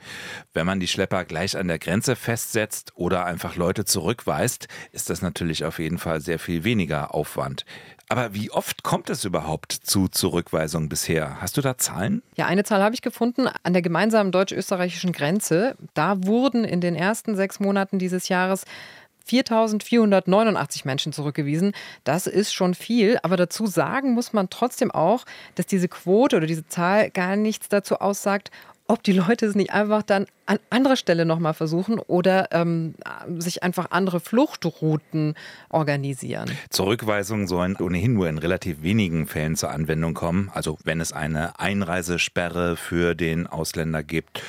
Wenn 0.52 0.66
man 0.66 0.80
die 0.80 0.88
Schlepper 0.88 1.24
gleich 1.24 1.56
an 1.56 1.68
der 1.68 1.78
Grenze 1.78 2.16
festsetzt 2.16 2.90
oder 2.96 3.24
einfach 3.24 3.54
Leute 3.54 3.84
zurückweist, 3.84 4.66
ist 4.90 5.10
das 5.10 5.22
natürlich 5.22 5.64
auf 5.64 5.78
jeden 5.78 5.98
Fall 5.98 6.20
sehr 6.20 6.40
viel 6.40 6.64
weniger 6.64 7.14
Aufwand. 7.14 7.64
Aber 8.08 8.34
wie 8.34 8.50
oft 8.50 8.82
kommt 8.82 9.08
es 9.08 9.24
überhaupt 9.24 9.72
zu 9.72 10.08
Zurückweisungen 10.08 10.88
bisher? 10.88 11.40
Hast 11.40 11.56
du 11.56 11.60
da 11.60 11.78
Zahlen? 11.78 12.22
Ja, 12.36 12.46
eine 12.46 12.64
Zahl 12.64 12.82
habe 12.82 12.94
ich 12.94 13.00
gefunden. 13.00 13.48
An 13.62 13.72
der 13.72 13.82
gemeinsamen 13.82 14.32
deutsch-österreichischen 14.32 15.12
Grenze, 15.12 15.76
da 15.94 16.24
wurden 16.24 16.64
in 16.64 16.80
den 16.80 16.96
ersten 16.96 17.36
sechs 17.36 17.60
Monaten 17.60 18.00
dieses 18.00 18.28
Jahres 18.28 18.64
4.489 19.28 20.82
Menschen 20.84 21.12
zurückgewiesen. 21.12 21.72
Das 22.04 22.26
ist 22.26 22.52
schon 22.52 22.74
viel, 22.74 23.18
aber 23.22 23.36
dazu 23.36 23.66
sagen 23.66 24.12
muss 24.12 24.32
man 24.32 24.50
trotzdem 24.50 24.90
auch, 24.90 25.24
dass 25.54 25.66
diese 25.66 25.88
Quote 25.88 26.36
oder 26.36 26.46
diese 26.46 26.66
Zahl 26.66 27.10
gar 27.10 27.36
nichts 27.36 27.68
dazu 27.68 27.96
aussagt, 27.96 28.50
ob 28.86 29.02
die 29.02 29.12
Leute 29.12 29.46
es 29.46 29.54
nicht 29.54 29.72
einfach 29.72 30.02
dann 30.02 30.26
an 30.46 30.58
anderer 30.68 30.96
Stelle 30.96 31.24
nochmal 31.24 31.54
versuchen 31.54 31.98
oder 31.98 32.48
ähm, 32.52 32.94
sich 33.38 33.62
einfach 33.62 33.90
andere 33.90 34.20
Fluchtrouten 34.20 35.34
organisieren. 35.70 36.50
Zurückweisungen 36.68 37.46
sollen 37.46 37.76
ohnehin 37.76 38.12
nur 38.12 38.28
in 38.28 38.36
relativ 38.36 38.82
wenigen 38.82 39.26
Fällen 39.26 39.56
zur 39.56 39.70
Anwendung 39.70 40.12
kommen. 40.12 40.50
Also 40.52 40.76
wenn 40.84 41.00
es 41.00 41.12
eine 41.12 41.58
Einreisesperre 41.58 42.76
für 42.76 43.14
den 43.14 43.46
Ausländer 43.46 44.02
gibt 44.02 44.42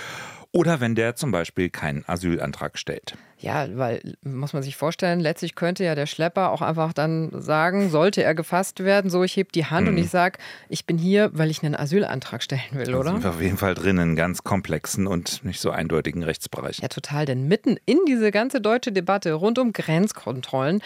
oder 0.55 0.79
wenn 0.79 0.95
der 0.95 1.17
zum 1.17 1.31
Beispiel 1.31 1.69
keinen 1.69 2.07
Asylantrag 2.07 2.77
stellt. 2.77 3.15
Ja, 3.37 3.67
weil 3.75 4.15
muss 4.23 4.53
man 4.53 4.63
sich 4.63 4.77
vorstellen, 4.77 5.19
letztlich 5.19 5.55
könnte 5.55 5.83
ja 5.83 5.93
der 5.93 6.05
Schlepper 6.05 6.51
auch 6.51 6.61
einfach 6.61 6.93
dann 6.93 7.29
sagen, 7.33 7.89
sollte 7.89 8.23
er 8.23 8.33
gefasst 8.33 8.81
werden, 8.81 9.11
so 9.11 9.23
ich 9.23 9.35
heb 9.35 9.51
die 9.51 9.65
Hand 9.65 9.87
mhm. 9.87 9.93
und 9.93 9.97
ich 9.97 10.09
sage, 10.09 10.39
ich 10.69 10.85
bin 10.85 10.97
hier, 10.97 11.29
weil 11.33 11.51
ich 11.51 11.61
einen 11.61 11.75
Asylantrag 11.75 12.41
stellen 12.41 12.61
will, 12.71 12.85
da 12.85 12.97
oder? 12.97 13.11
Sind 13.11 13.23
wir 13.23 13.31
auf 13.31 13.41
jeden 13.41 13.57
Fall 13.57 13.75
drin 13.75 13.97
in 13.97 14.15
ganz 14.15 14.43
komplexen 14.43 15.07
und 15.07 15.43
nicht 15.43 15.59
so 15.59 15.71
eindeutigen 15.71 16.23
Rechtsbereichen. 16.23 16.81
Ja, 16.81 16.87
total, 16.87 17.25
denn 17.25 17.49
mitten 17.49 17.77
in 17.85 17.99
diese 18.07 18.31
ganze 18.31 18.61
deutsche 18.61 18.93
Debatte 18.93 19.33
rund 19.33 19.59
um 19.59 19.73
Grenzkontrollen 19.73 20.81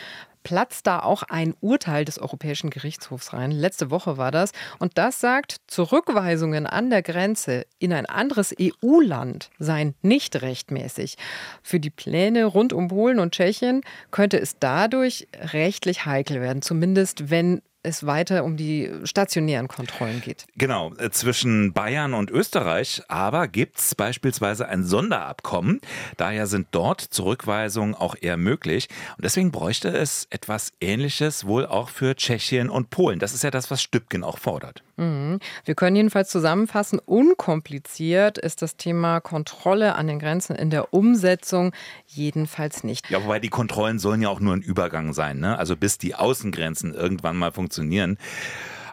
platzt 0.50 0.88
da 0.88 1.02
auch 1.02 1.22
ein 1.22 1.54
Urteil 1.62 2.06
des 2.06 2.18
Europäischen 2.18 2.72
Gerichtshofs 2.72 3.34
rein. 3.34 3.52
Letzte 3.52 3.92
Woche 3.92 4.18
war 4.18 4.32
das. 4.32 4.52
Und 4.80 4.98
das 4.98 5.20
sagt, 5.20 5.58
Zurückweisungen 5.68 6.66
an 6.66 6.90
der 6.90 7.04
Grenze 7.04 7.68
in 7.78 7.94
ein 7.94 8.08
anderes 8.08 8.56
EU-Land 8.60 9.52
seien 9.60 9.94
nicht 10.02 10.42
rechtmäßig. 10.42 11.18
Für 11.62 11.80
die 11.80 11.92
Pläne 11.92 12.46
rund 12.46 12.74
um 12.74 12.88
Polen 12.88 13.20
und 13.20 13.36
Tschechien 13.36 13.82
könnte 14.10 14.40
es 14.40 14.58
dadurch 14.60 15.28
rechtlich 15.54 16.08
heikel 16.08 16.42
werden, 16.42 16.64
zumindest 16.64 17.30
wenn 17.30 17.62
es 17.84 18.06
weiter 18.06 18.44
um 18.44 18.58
die 18.58 18.92
stationären 19.04 19.68
Kontrollen 19.68 20.22
geht. 20.22 20.46
Genau, 20.56 20.94
äh, 20.96 21.10
zwischen 21.12 21.74
Bayern 21.74 22.14
und 22.14 22.32
Österreich 22.32 23.02
aber 23.08 23.48
gibt 23.48 23.80
es 23.80 23.96
beispielsweise 23.96 24.68
ein 24.68 24.84
Sonderabkommen. 24.84 25.80
Daher 26.18 26.48
sind 26.48 26.68
dort 26.72 27.02
Zurückweisungen 27.02 27.96
auch 27.96 28.16
eher 28.20 28.38
möglich. 28.38 28.88
Und 29.18 29.26
deswegen 29.26 29.52
bräuchte 29.52 29.90
es 29.90 30.28
etwas 30.30 30.74
Ähnliches 30.82 31.46
wohl 31.46 31.66
auch 31.66 31.90
für 31.90 32.16
Tschechien 32.16 32.70
und 32.70 32.90
Polen. 32.90 33.20
Das 33.20 33.34
ist 33.34 33.44
ja 33.44 33.52
das, 33.52 33.72
was 33.72 33.82
Stübgen 33.82 34.24
auch 34.24 34.38
fordert. 34.38 34.84
Mhm. 35.00 35.40
Wir 35.64 35.76
können 35.76 35.96
jedenfalls 35.96 36.30
zusammenfassen, 36.30 37.00
unkompliziert 37.00 38.38
ist 38.38 38.62
das 38.62 38.76
Thema 38.76 39.22
Kontrolle 39.22 39.96
an 39.96 40.08
den 40.08 40.20
Grenzen 40.20 40.56
in 40.56 40.70
der 40.70 40.94
Umsetzung 40.94 41.72
jedenfalls 42.06 42.84
nicht. 42.84 43.10
Ja, 43.10 43.24
wobei 43.24 43.40
die 43.40 43.50
Kontrollen 43.50 43.98
sollen 43.98 44.22
ja 44.22 44.30
auch 44.30 44.42
nur 44.42 44.54
ein 44.54 44.62
Übergang 44.62 45.14
sein, 45.14 45.40
ne? 45.40 45.58
also 45.58 45.78
bis 45.78 45.98
die 45.98 46.16
Außengrenzen 46.16 46.94
irgendwann 46.94 47.38
mal 47.38 47.52
funktionieren. 47.52 48.18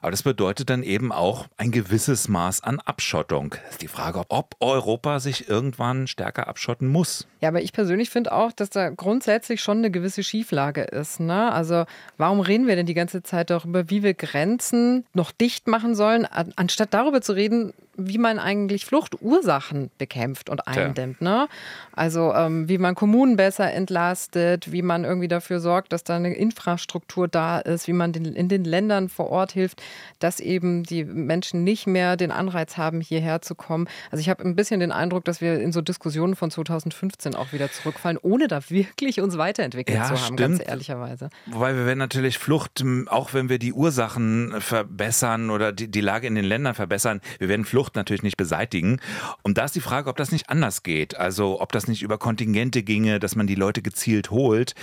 Aber 0.03 0.11
das 0.11 0.23
bedeutet 0.23 0.71
dann 0.71 0.83
eben 0.83 1.13
auch 1.13 1.47
ein 1.57 1.71
gewisses 1.71 2.29
Maß 2.29 2.63
an 2.63 2.81
Abschottung. 2.81 3.51
Das 3.51 3.73
ist 3.73 3.83
die 3.83 3.89
Frage, 3.89 4.25
ob 4.29 4.55
Europa 4.61 5.21
sich 5.21 5.49
irgendwann 5.49 6.07
stärker 6.07 6.49
abschotten 6.49 6.89
muss. 6.89 7.27
Ja, 7.41 7.49
aber 7.51 7.63
ich 7.63 7.73
persönlich 7.73 8.11
finde 8.11 8.33
auch, 8.33 8.53
dass 8.53 8.71
da 8.71 8.91
grundsätzlich 8.91 9.61
schon 9.61 9.79
eine 9.79 9.91
gewisse 9.91 10.23
Schieflage 10.23 10.83
ist. 10.83 11.21
Ne? 11.21 11.53
Also 11.53 11.85
warum 12.17 12.41
reden 12.41 12.67
wir 12.67 12.77
denn 12.77 12.87
die 12.87 12.95
ganze 12.95 13.23
Zeit 13.23 13.51
darüber, 13.51 13.91
wie 13.91 14.03
wir 14.03 14.15
Grenzen 14.15 15.05
noch 15.15 15.33
dicht 15.33 15.69
machen 15.69 15.95
sollen, 15.95 16.27
anstatt 16.27 16.95
darüber 16.95 17.21
zu 17.21 17.33
reden, 17.33 17.73
wie 17.97 18.19
man 18.19 18.39
eigentlich 18.39 18.85
Fluchtursachen 18.85 19.91
bekämpft 19.99 20.51
und 20.51 20.67
eindämmt. 20.67 21.21
Ne? 21.21 21.49
Also 21.93 22.33
ähm, 22.35 22.69
wie 22.69 22.79
man 22.79 22.95
Kommunen 22.95 23.37
besser 23.37 23.73
entlastet, 23.73 24.71
wie 24.73 24.83
man 24.83 25.05
irgendwie 25.05 25.29
dafür 25.29 25.61
sorgt, 25.61 25.93
dass 25.93 26.05
da 26.05 26.17
eine 26.17 26.35
Infrastruktur 26.35 27.29
da 27.29 27.59
ist, 27.59 27.89
wie 27.89 27.93
man 27.93 28.13
den, 28.13 28.25
in 28.25 28.49
den 28.49 28.65
Ländern 28.65 29.09
vor 29.09 29.31
Ort 29.31 29.53
hilft, 29.53 29.83
dass 30.19 30.41
eben 30.41 30.83
die 30.83 31.05
Menschen 31.05 31.65
nicht 31.65 31.87
mehr 31.87 32.17
den 32.17 32.31
Anreiz 32.31 32.77
haben, 32.77 33.01
hierher 33.01 33.43
zu 33.43 33.55
kommen. 33.55 33.89
Also 34.11 34.21
ich 34.21 34.29
habe 34.29 34.45
ein 34.45 34.57
bisschen 34.57 34.81
den 34.81 34.93
Eindruck, 34.93 35.25
dass 35.25 35.41
wir 35.41 35.61
in 35.61 35.73
so 35.73 35.81
Diskussionen 35.81 36.37
von 36.37 36.51
2015 36.51 37.35
auch 37.35 37.53
wieder 37.53 37.71
zurückfallen, 37.71 38.19
ohne 38.21 38.49
da 38.49 38.61
wirklich 38.69 39.21
uns 39.21 39.39
weiterentwickelt 39.39 39.97
ja, 39.97 40.05
zu 40.05 40.11
haben, 40.11 40.19
stimmt. 40.19 40.41
ganz 40.41 40.63
ehrlicherweise. 40.65 41.31
Wobei 41.47 41.75
wir 41.75 41.87
werden 41.87 41.99
natürlich 41.99 42.39
Flucht, 42.39 42.85
auch 43.07 43.35
wenn 43.35 43.49
wir 43.49 43.59
die 43.59 43.73
Ursachen 43.73 44.55
verbessern 44.59 45.51
oder 45.51 45.73
die, 45.73 45.89
die 45.89 46.01
Lage 46.01 46.27
in 46.27 46.35
den 46.35 46.45
Ländern 46.45 46.75
verbessern, 46.75 47.21
wir 47.39 47.49
werden 47.49 47.65
Flucht 47.65 47.86
natürlich 47.95 48.23
nicht 48.23 48.37
beseitigen. 48.37 49.01
Und 49.43 49.59
da 49.59 49.65
ist 49.65 49.75
die 49.75 49.81
Frage, 49.81 50.11
ob 50.11 50.17
das 50.17 50.33
nicht 50.33 50.51
anders 50.51 50.83
geht. 50.83 51.17
Also 51.17 51.61
ob 51.61 51.73
das 51.73 51.89
nicht 51.89 52.03
über 52.03 52.19
Kontingente 52.19 52.83
ginge, 52.83 53.21
dass 53.21 53.37
man 53.37 53.47
die 53.47 53.55
Leute 53.55 53.83
gezielt 53.83 54.31
holt. 54.31 54.75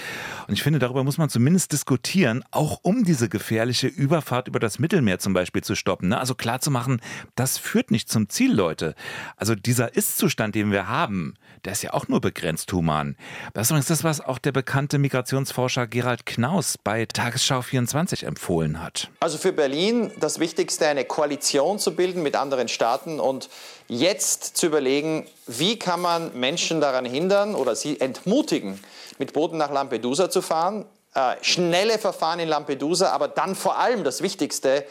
Und 0.47 0.53
ich 0.53 0.63
finde, 0.63 0.79
darüber 0.79 1.03
muss 1.03 1.17
man 1.17 1.29
zumindest 1.29 1.71
diskutieren, 1.71 2.43
auch 2.51 2.79
um 2.83 3.03
diese 3.03 3.29
gefährliche 3.29 3.87
Überfahrt 3.87 4.47
über 4.47 4.59
das 4.59 4.79
Mittelmeer 4.79 5.19
zum 5.19 5.33
Beispiel 5.33 5.63
zu 5.63 5.75
stoppen. 5.75 6.09
Ne? 6.09 6.19
Also 6.19 6.35
klar 6.35 6.61
zu 6.61 6.71
machen, 6.71 7.01
das 7.35 7.57
führt 7.57 7.91
nicht 7.91 8.09
zum 8.09 8.29
Ziel, 8.29 8.53
Leute. 8.53 8.95
Also 9.35 9.55
dieser 9.55 9.95
Ist-Zustand, 9.95 10.55
den 10.55 10.71
wir 10.71 10.87
haben, 10.87 11.33
der 11.65 11.73
ist 11.73 11.83
ja 11.83 11.93
auch 11.93 12.07
nur 12.07 12.21
begrenzt 12.21 12.71
human. 12.71 13.15
Das 13.53 13.67
ist 13.67 13.71
übrigens 13.71 13.87
das, 13.87 14.03
was 14.03 14.21
auch 14.21 14.37
der 14.37 14.51
bekannte 14.51 14.97
Migrationsforscher 14.99 15.87
Gerald 15.87 16.25
Knaus 16.25 16.77
bei 16.77 17.05
Tagesschau 17.05 17.61
24 17.61 18.23
empfohlen 18.23 18.81
hat. 18.81 19.09
Also 19.19 19.37
für 19.37 19.53
Berlin 19.53 20.11
das 20.19 20.39
Wichtigste, 20.39 20.87
eine 20.87 21.05
Koalition 21.05 21.79
zu 21.79 21.95
bilden 21.95 22.21
mit 22.21 22.35
anderen 22.35 22.67
Staaten 22.67 22.92
und 23.19 23.49
jetzt 23.88 24.58
zu 24.58 24.67
überlegen, 24.67 25.27
wie 25.47 25.77
kann 25.77 26.01
man 26.01 26.38
Menschen 26.39 26.82
daran 26.82 27.06
hindern 27.06 27.56
oder 27.56 27.75
sie 27.75 27.99
entmutigen, 27.99 28.84
mit 29.17 29.34
Booten 29.34 29.58
nach 29.58 29.71
Lampedusa 29.71 30.29
zu 30.29 30.41
fahren. 30.41 30.86
Äh, 31.13 31.36
schnelle 31.41 31.99
Verfahren 31.99 32.39
in 32.39 32.49
Lampedusa, 32.49 33.12
aber 33.12 33.27
dann 33.27 33.56
vor 33.56 33.77
allem 33.77 34.03
das 34.03 34.21
Wichtigste, 34.21 34.86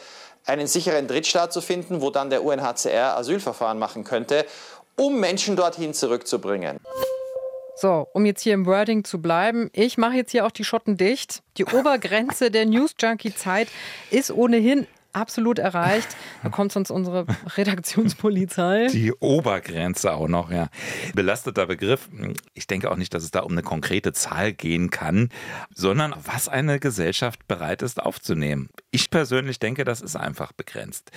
einen 0.45 0.67
sicheren 0.67 1.07
Drittstaat 1.07 1.53
zu 1.53 1.61
finden, 1.61 2.01
wo 2.01 2.09
dann 2.09 2.29
der 2.29 2.43
UNHCR 2.43 3.17
Asylverfahren 3.17 3.79
machen 3.79 4.03
könnte 4.03 4.45
um 4.95 5.19
Menschen 5.19 5.55
dorthin 5.55 5.93
zurückzubringen. 5.93 6.77
So, 7.75 8.07
um 8.13 8.25
jetzt 8.25 8.41
hier 8.41 8.53
im 8.53 8.65
Wording 8.65 9.03
zu 9.03 9.19
bleiben, 9.19 9.69
ich 9.73 9.97
mache 9.97 10.13
jetzt 10.13 10.31
hier 10.31 10.45
auch 10.45 10.51
die 10.51 10.63
Schotten 10.63 10.95
dicht. 10.95 11.41
Die 11.57 11.65
Obergrenze 11.65 12.51
der 12.51 12.65
News 12.65 12.91
Junkie 12.99 13.33
Zeit 13.33 13.67
ist 14.11 14.31
ohnehin 14.31 14.87
absolut 15.13 15.59
erreicht. 15.59 16.15
Da 16.41 16.49
kommt 16.49 16.71
sonst 16.71 16.91
unsere 16.91 17.25
Redaktionspolizei. 17.57 18.87
Die 18.91 19.13
Obergrenze 19.13 20.13
auch 20.13 20.27
noch, 20.27 20.51
ja. 20.51 20.69
Belasteter 21.13 21.67
Begriff. 21.67 22.09
Ich 22.53 22.67
denke 22.67 22.91
auch 22.91 22.97
nicht, 22.97 23.13
dass 23.13 23.23
es 23.23 23.31
da 23.31 23.41
um 23.41 23.51
eine 23.53 23.63
konkrete 23.63 24.13
Zahl 24.13 24.53
gehen 24.53 24.89
kann, 24.89 25.29
sondern 25.73 26.13
was 26.25 26.47
eine 26.49 26.79
Gesellschaft 26.79 27.47
bereit 27.47 27.81
ist 27.81 28.01
aufzunehmen. 28.01 28.69
Ich 28.91 29.09
persönlich 29.09 29.59
denke, 29.59 29.83
das 29.85 30.01
ist 30.01 30.15
einfach 30.15 30.51
begrenzt. 30.51 31.11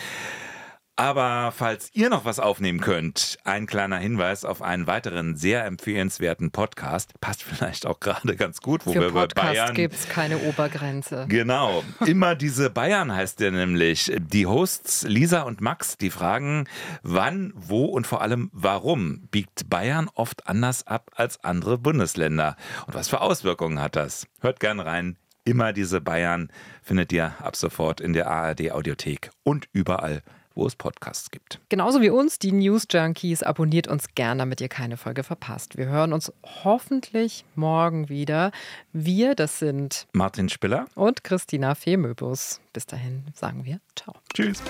Aber 0.99 1.53
falls 1.55 1.91
ihr 1.93 2.09
noch 2.09 2.25
was 2.25 2.41
aufnehmen 2.41 2.81
könnt, 2.81 3.39
ein 3.45 3.67
kleiner 3.67 3.99
Hinweis 3.99 4.47
auf 4.47 4.63
einen 4.63 4.87
weiteren 4.87 5.37
sehr 5.37 5.67
empfehlenswerten 5.67 6.53
Podcast. 6.53 7.13
Passt 7.21 7.43
vielleicht 7.43 7.85
auch 7.85 8.01
gerade 8.01 8.35
ganz 8.35 8.63
gut, 8.63 8.87
wo 8.87 8.95
Für 8.95 9.01
wir 9.03 9.11
Podcast 9.11 9.35
bei 9.35 9.53
Bayern. 9.53 9.75
gibt 9.75 9.95
es 9.95 10.09
keine 10.09 10.39
Obergrenze. 10.39 11.27
Genau. 11.29 11.85
Immer 12.07 12.35
diese 12.35 12.71
Bayern 12.71 13.15
heißt 13.15 13.41
der 13.41 13.51
nämlich. 13.51 14.11
Die 14.19 14.47
Hosts 14.47 15.03
Lisa 15.03 15.43
und 15.43 15.61
Max, 15.61 15.99
die 15.99 16.09
fragen, 16.09 16.67
wann, 17.03 17.53
wo 17.55 17.85
und 17.85 18.07
vor 18.07 18.23
allem 18.23 18.49
warum 18.55 19.29
biegt 19.31 19.69
Bayern 19.69 20.09
oft 20.15 20.49
anders 20.49 20.87
ab 20.87 21.11
als 21.15 21.45
andere 21.45 21.77
Bundesländer? 21.77 22.57
Und 22.87 22.95
was 22.95 23.09
für 23.09 23.21
Auswirkungen 23.21 23.81
hat 23.81 23.97
das? 23.97 24.27
Hört 24.41 24.61
gern 24.61 24.81
rein. 24.81 25.17
Immer 25.45 25.75
diese 25.75 26.01
Bayern 26.01 26.51
findet 26.83 27.13
ihr 27.13 27.35
ab 27.41 27.55
sofort 27.55 28.01
in 28.01 28.15
der 28.15 28.29
ARD 28.29 28.73
Audiothek 28.73 29.31
und 29.45 29.69
überall, 29.73 30.23
wo 30.57 30.67
es 30.67 30.75
Podcasts 30.75 31.31
gibt. 31.31 31.61
Genauso 31.69 32.01
wie 32.01 32.11
uns, 32.11 32.39
die 32.41 32.51
News 32.51 32.87
Junkies, 32.91 33.43
abonniert 33.43 33.87
uns 33.87 34.07
gern, 34.15 34.39
damit 34.39 34.61
ihr 34.61 34.69
keine 34.69 34.97
Folge 34.97 35.23
verpasst. 35.23 35.77
Wir 35.77 35.87
hören 35.87 36.13
uns 36.13 36.33
hoffentlich 36.65 37.45
morgen 37.55 38.09
wieder. 38.09 38.51
Wir, 38.93 39.35
das 39.35 39.61
sind 39.61 40.09
Martin 40.13 40.49
Spiller 40.49 40.87
und 40.95 41.23
Christina 41.23 41.75
Fehmöbus. 41.75 42.61
Bis 42.73 42.87
dahin 42.87 43.25
sagen 43.35 43.65
wir 43.65 43.81
Ciao. 43.95 44.15
Tschüss. 44.35 44.63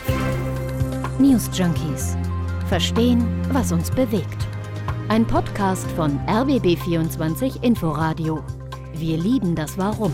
News 1.18 1.48
Junkies. 1.54 2.16
Verstehen, 2.68 3.24
was 3.52 3.72
uns 3.72 3.90
bewegt. 3.90 4.46
Ein 5.08 5.24
Podcast 5.24 5.88
von 5.92 6.18
RBB24 6.26 7.62
Inforadio. 7.62 8.44
Wir 8.92 9.16
lieben 9.16 9.54
das 9.54 9.78
Warum. 9.78 10.12